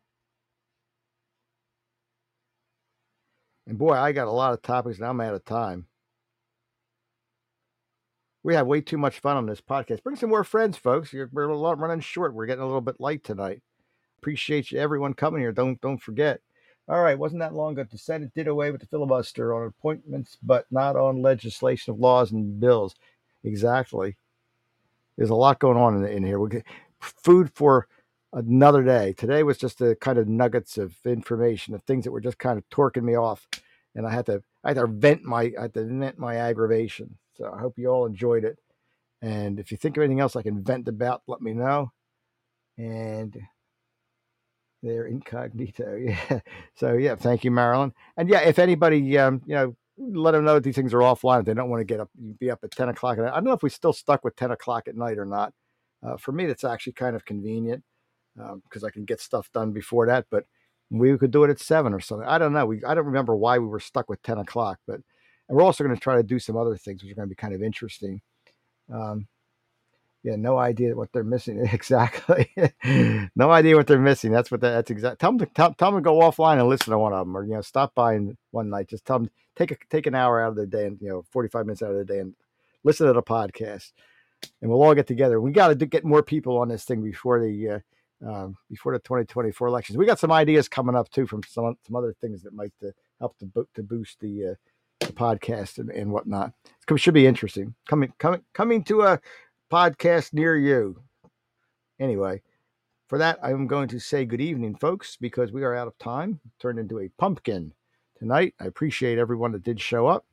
And 3.67 3.77
boy, 3.77 3.95
I 3.95 4.13
got 4.13 4.29
a 4.29 4.31
lot 4.31 4.53
of 4.53 4.63
topics 4.63 4.99
and 4.99 5.07
I'm 5.07 5.21
out 5.21 5.35
of 5.35 5.45
time. 5.45 5.87
We 8.45 8.55
have 8.55 8.67
way 8.67 8.83
too 8.83 8.99
much 8.99 9.21
fun 9.21 9.39
on 9.39 9.47
this 9.47 9.63
podcast. 9.63 10.03
Bring 10.03 10.17
some 10.17 10.29
more 10.29 10.45
friends, 10.45 10.77
folks. 10.77 11.15
We're 11.33 11.49
a 11.49 11.57
lot 11.57 11.79
running 11.79 12.01
short. 12.01 12.35
We're 12.35 12.45
getting 12.45 12.63
a 12.63 12.67
little 12.67 12.83
bit 12.83 13.01
light 13.01 13.25
tonight. 13.25 13.63
Appreciate 14.19 14.71
you, 14.71 14.79
everyone 14.79 15.15
coming 15.15 15.41
here. 15.41 15.51
Don't 15.51 15.81
don't 15.81 16.01
forget. 16.01 16.41
All 16.87 17.03
right, 17.03 17.19
wasn't 17.19 17.41
that 17.41 17.55
long 17.55 17.73
ago 17.73 17.87
the 17.91 17.97
Senate 17.97 18.35
did 18.35 18.47
away 18.47 18.71
with 18.71 18.83
the 18.83 18.87
filibuster 18.87 19.55
on 19.55 19.67
appointments, 19.67 20.37
but 20.43 20.67
not 20.71 20.95
on 20.95 21.23
legislation 21.23 21.95
of 21.95 21.99
laws 21.99 22.33
and 22.33 22.61
bills. 22.61 22.95
Exactly. 23.45 24.17
There's 25.17 25.31
a 25.31 25.35
lot 25.35 25.59
going 25.59 25.79
on 25.79 25.97
in, 25.97 26.05
in 26.05 26.25
here. 26.25 26.39
We 26.39 26.51
get 26.51 26.67
food 27.01 27.51
for 27.55 27.89
another 28.35 28.83
day. 28.83 29.15
Today 29.15 29.43
was 29.43 29.57
just 29.57 29.79
the 29.79 29.97
kind 29.97 30.19
of 30.19 30.29
nuggets 30.29 30.77
of 30.77 30.95
information, 31.07 31.75
of 31.75 31.83
things 31.85 32.05
that 32.05 32.13
were 32.13 32.21
just 32.21 32.39
kind 32.39 32.59
of 32.59 32.69
torquing 32.69 33.05
me 33.05 33.17
off, 33.17 33.49
and 33.95 34.07
I 34.07 34.11
had 34.11 34.27
to 34.27 34.43
I 34.63 34.71
had 34.71 34.77
to 34.77 34.87
vent 34.87 35.23
my 35.25 35.53
I 35.59 35.63
had 35.63 35.75
to 35.75 35.85
vent 35.87 36.19
my 36.19 36.37
aggravation. 36.37 37.17
So 37.37 37.53
I 37.53 37.61
hope 37.61 37.79
you 37.79 37.89
all 37.89 38.07
enjoyed 38.07 38.45
it. 38.45 38.59
And 39.23 39.59
if 39.59 39.71
you 39.71 39.79
think 39.79 39.97
of 39.97 40.03
anything 40.03 40.21
else 40.21 40.37
I 40.37 40.43
can 40.43 40.63
vent 40.63 40.89
about, 40.89 41.23
let 41.27 41.41
me 41.41 41.53
know. 41.53 41.93
And 42.79 43.37
they're 44.83 45.07
incognito. 45.07 45.97
Yeah. 46.31 46.41
So 46.77 46.93
yeah, 46.95 47.17
thank 47.17 47.45
you, 47.45 47.51
Marilyn. 47.51 47.93
And 48.17 48.29
yeah, 48.29 48.41
if 48.41 48.59
anybody, 48.59 49.17
um, 49.19 49.43
you 49.47 49.55
know, 49.55 49.77
let 49.97 50.33
them 50.33 50.45
know 50.45 50.55
that 50.55 50.65
these 50.65 50.75
things 50.75 50.93
are 50.93 50.99
offline. 50.99 51.41
If 51.41 51.47
they 51.47 51.55
don't 51.55 51.71
want 51.71 51.81
to 51.81 51.85
get 51.85 52.01
up, 52.01 52.11
be 52.39 52.51
up 52.51 52.61
at 52.63 52.73
ten 52.73 52.89
o'clock. 52.89 53.19
I 53.19 53.31
don't 53.31 53.45
know 53.45 53.53
if 53.53 53.63
we 53.63 53.71
still 53.71 53.93
stuck 53.93 54.25
with 54.25 54.37
ten 54.37 54.51
o'clock 54.51 54.89
at 54.89 54.97
night 54.97 55.19
or 55.19 55.25
not. 55.25 55.53
Uh, 56.03 56.17
for 56.17 56.33
me, 56.33 56.47
that's 56.47 56.65
actually 56.65 56.93
kind 56.93 57.17
of 57.17 57.25
convenient 57.25 57.83
because 58.37 58.83
um, 58.83 58.87
I 58.87 58.91
can 58.91 59.05
get 59.05 59.21
stuff 59.21 59.51
done 59.53 59.73
before 59.73 60.07
that. 60.07 60.27
But 60.31 60.45
we 60.91 61.17
could 61.17 61.31
do 61.31 61.45
it 61.45 61.51
at 61.51 61.61
seven 61.61 61.95
or 61.95 62.01
something. 62.01 62.27
I 62.29 62.39
don't 62.39 62.53
know. 62.53 62.67
We 62.67 62.85
I 62.85 62.95
don't 62.95 63.07
remember 63.07 63.37
why 63.37 63.59
we 63.59 63.67
were 63.67 63.81
stuck 63.81 64.11
with 64.11 64.23
ten 64.23 64.39
o'clock, 64.39 64.81
but 64.87 65.01
and 65.49 65.57
we're 65.57 65.65
also 65.65 65.85
going 65.85 65.95
to 65.95 66.01
try 66.01 66.17
to 66.17 66.23
do 66.23 66.39
some 66.39 66.57
other 66.57 66.77
things 66.77 67.03
which 67.03 67.13
are 67.13 67.15
going 67.15 67.29
to 67.29 67.33
be 67.33 67.37
kind 67.37 67.55
of 67.55 67.63
interesting. 67.63 68.21
Um, 68.93 69.29
yeah, 70.25 70.37
no 70.37 70.57
idea 70.57 70.97
what 70.97 71.13
they're 71.13 71.23
missing 71.23 71.59
exactly. 71.73 72.51
no 73.37 73.51
idea 73.51 73.77
what 73.77 73.87
they're 73.87 73.99
missing. 73.99 74.33
That's 74.33 74.51
what 74.51 74.63
that, 74.63 74.71
that's 74.71 74.91
exact. 74.91 75.21
Tell 75.21 75.31
them 75.31 75.39
to 75.41 75.47
tell, 75.47 75.75
tell 75.75 75.93
them 75.93 76.01
to 76.01 76.05
go 76.05 76.21
offline 76.21 76.59
and 76.59 76.69
listen 76.69 76.93
to 76.93 76.99
one 76.99 77.13
of 77.13 77.27
them, 77.27 77.37
or 77.37 77.45
you 77.45 77.53
know, 77.53 77.61
stop 77.61 77.95
by 77.95 78.15
and 78.15 78.37
one 78.51 78.71
night. 78.71 78.89
Just 78.89 79.05
tell 79.05 79.19
them 79.19 79.31
take 79.55 79.71
a 79.71 79.77
take 79.91 80.07
an 80.07 80.15
hour 80.15 80.41
out 80.41 80.49
of 80.49 80.57
their 80.57 80.67
day 80.67 80.87
and 80.87 80.99
you 81.01 81.11
know, 81.11 81.25
forty 81.31 81.51
five 81.51 81.67
minutes 81.67 81.83
out 81.83 81.91
of 81.91 81.99
the 81.99 82.05
day 82.07 82.21
and 82.21 82.35
listen 82.85 83.07
to 83.07 83.13
the 83.13 83.23
podcast, 83.23 83.93
and 84.63 84.71
we'll 84.71 84.83
all 84.83 84.95
get 84.95 85.07
together. 85.07 85.43
We 85.43 85.53
got 85.53 85.79
to 85.79 85.87
get 85.87 86.05
more 86.05 86.23
people 86.23 86.57
on 86.57 86.69
this 86.69 86.85
thing 86.85 87.03
before 87.03 87.39
the 87.39 87.83
uh, 88.25 88.27
um, 88.27 88.57
before 88.71 88.95
the 88.95 89.01
twenty 89.01 89.27
twenty 89.27 89.53
four 89.53 89.69
elections. 89.69 89.99
We 89.99 90.07
got 90.07 90.19
some 90.19 90.33
ideas 90.33 90.71
coming 90.71 90.97
up 90.97 91.11
too 91.11 91.27
from 91.27 91.43
some 91.47 91.77
some 91.87 91.97
other 91.97 92.15
things 92.19 92.43
that 92.45 92.55
might 92.55 92.73
uh, 92.83 92.93
help 93.21 93.37
to 93.41 93.67
to 93.75 93.83
boost 93.83 94.21
the. 94.21 94.53
Uh, 94.53 94.55
the 95.07 95.13
podcast 95.13 95.79
and, 95.79 95.91
and 95.91 96.11
whatnot. 96.11 96.53
It 96.89 96.99
should 96.99 97.15
be 97.15 97.27
interesting. 97.27 97.75
Coming 97.89 98.13
coming 98.19 98.43
coming 98.53 98.85
to 98.85 99.03
a 99.03 99.21
podcast 99.73 100.33
near 100.33 100.57
you. 100.57 101.01
Anyway, 101.99 102.43
for 103.09 103.19
that, 103.19 103.39
I'm 103.43 103.67
going 103.67 103.89
to 103.89 104.01
say 104.01 104.25
good 104.25 104.41
evening, 104.41 104.77
folks, 104.77 105.17
because 105.21 105.53
we 105.53 105.63
are 105.63 105.75
out 105.75 105.89
of 105.89 105.99
time. 105.99 106.41
Turned 106.61 106.79
into 106.79 107.01
a 107.01 107.09
pumpkin 107.19 107.73
tonight. 108.19 108.55
I 108.61 108.67
appreciate 108.67 109.19
everyone 109.19 109.53
that 109.53 109.63
did 109.63 109.81
show 109.81 110.07
up. 110.07 110.25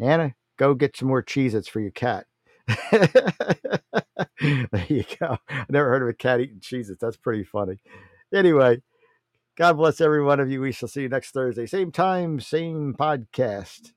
Anna, 0.00 0.34
go 0.56 0.74
get 0.74 0.96
some 0.96 1.08
more 1.08 1.22
Cheez 1.22 1.54
Its 1.54 1.68
for 1.68 1.80
your 1.80 1.90
cat. 1.90 2.26
there 2.92 4.86
you 4.88 5.04
go. 5.18 5.38
I 5.48 5.64
never 5.68 5.88
heard 5.88 6.02
of 6.02 6.08
a 6.08 6.14
cat 6.14 6.40
eating 6.40 6.60
Cheez 6.60 6.90
Its. 6.90 7.00
That's 7.00 7.16
pretty 7.16 7.44
funny. 7.44 7.78
Anyway, 8.32 8.82
God 9.56 9.72
bless 9.72 10.00
every 10.00 10.22
one 10.22 10.38
of 10.38 10.50
you. 10.50 10.60
We 10.60 10.72
shall 10.72 10.88
see 10.88 11.02
you 11.02 11.08
next 11.08 11.32
Thursday. 11.32 11.66
Same 11.66 11.90
time, 11.90 12.40
same 12.40 12.94
podcast. 12.94 13.92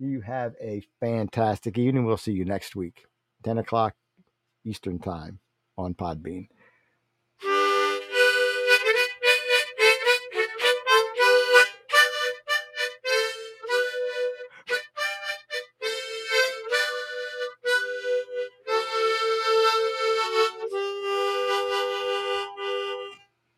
You 0.00 0.20
have 0.20 0.54
a 0.60 0.80
fantastic 1.00 1.76
evening. 1.76 2.04
We'll 2.04 2.16
see 2.16 2.30
you 2.30 2.44
next 2.44 2.76
week, 2.76 3.06
10 3.42 3.58
o'clock 3.58 3.96
Eastern 4.64 5.00
Time 5.00 5.40
on 5.76 5.94
Podbean. 5.94 6.46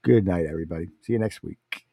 Good 0.02 0.26
night, 0.26 0.46
everybody. 0.46 0.88
See 1.02 1.12
you 1.12 1.18
next 1.18 1.42
week. 1.42 1.89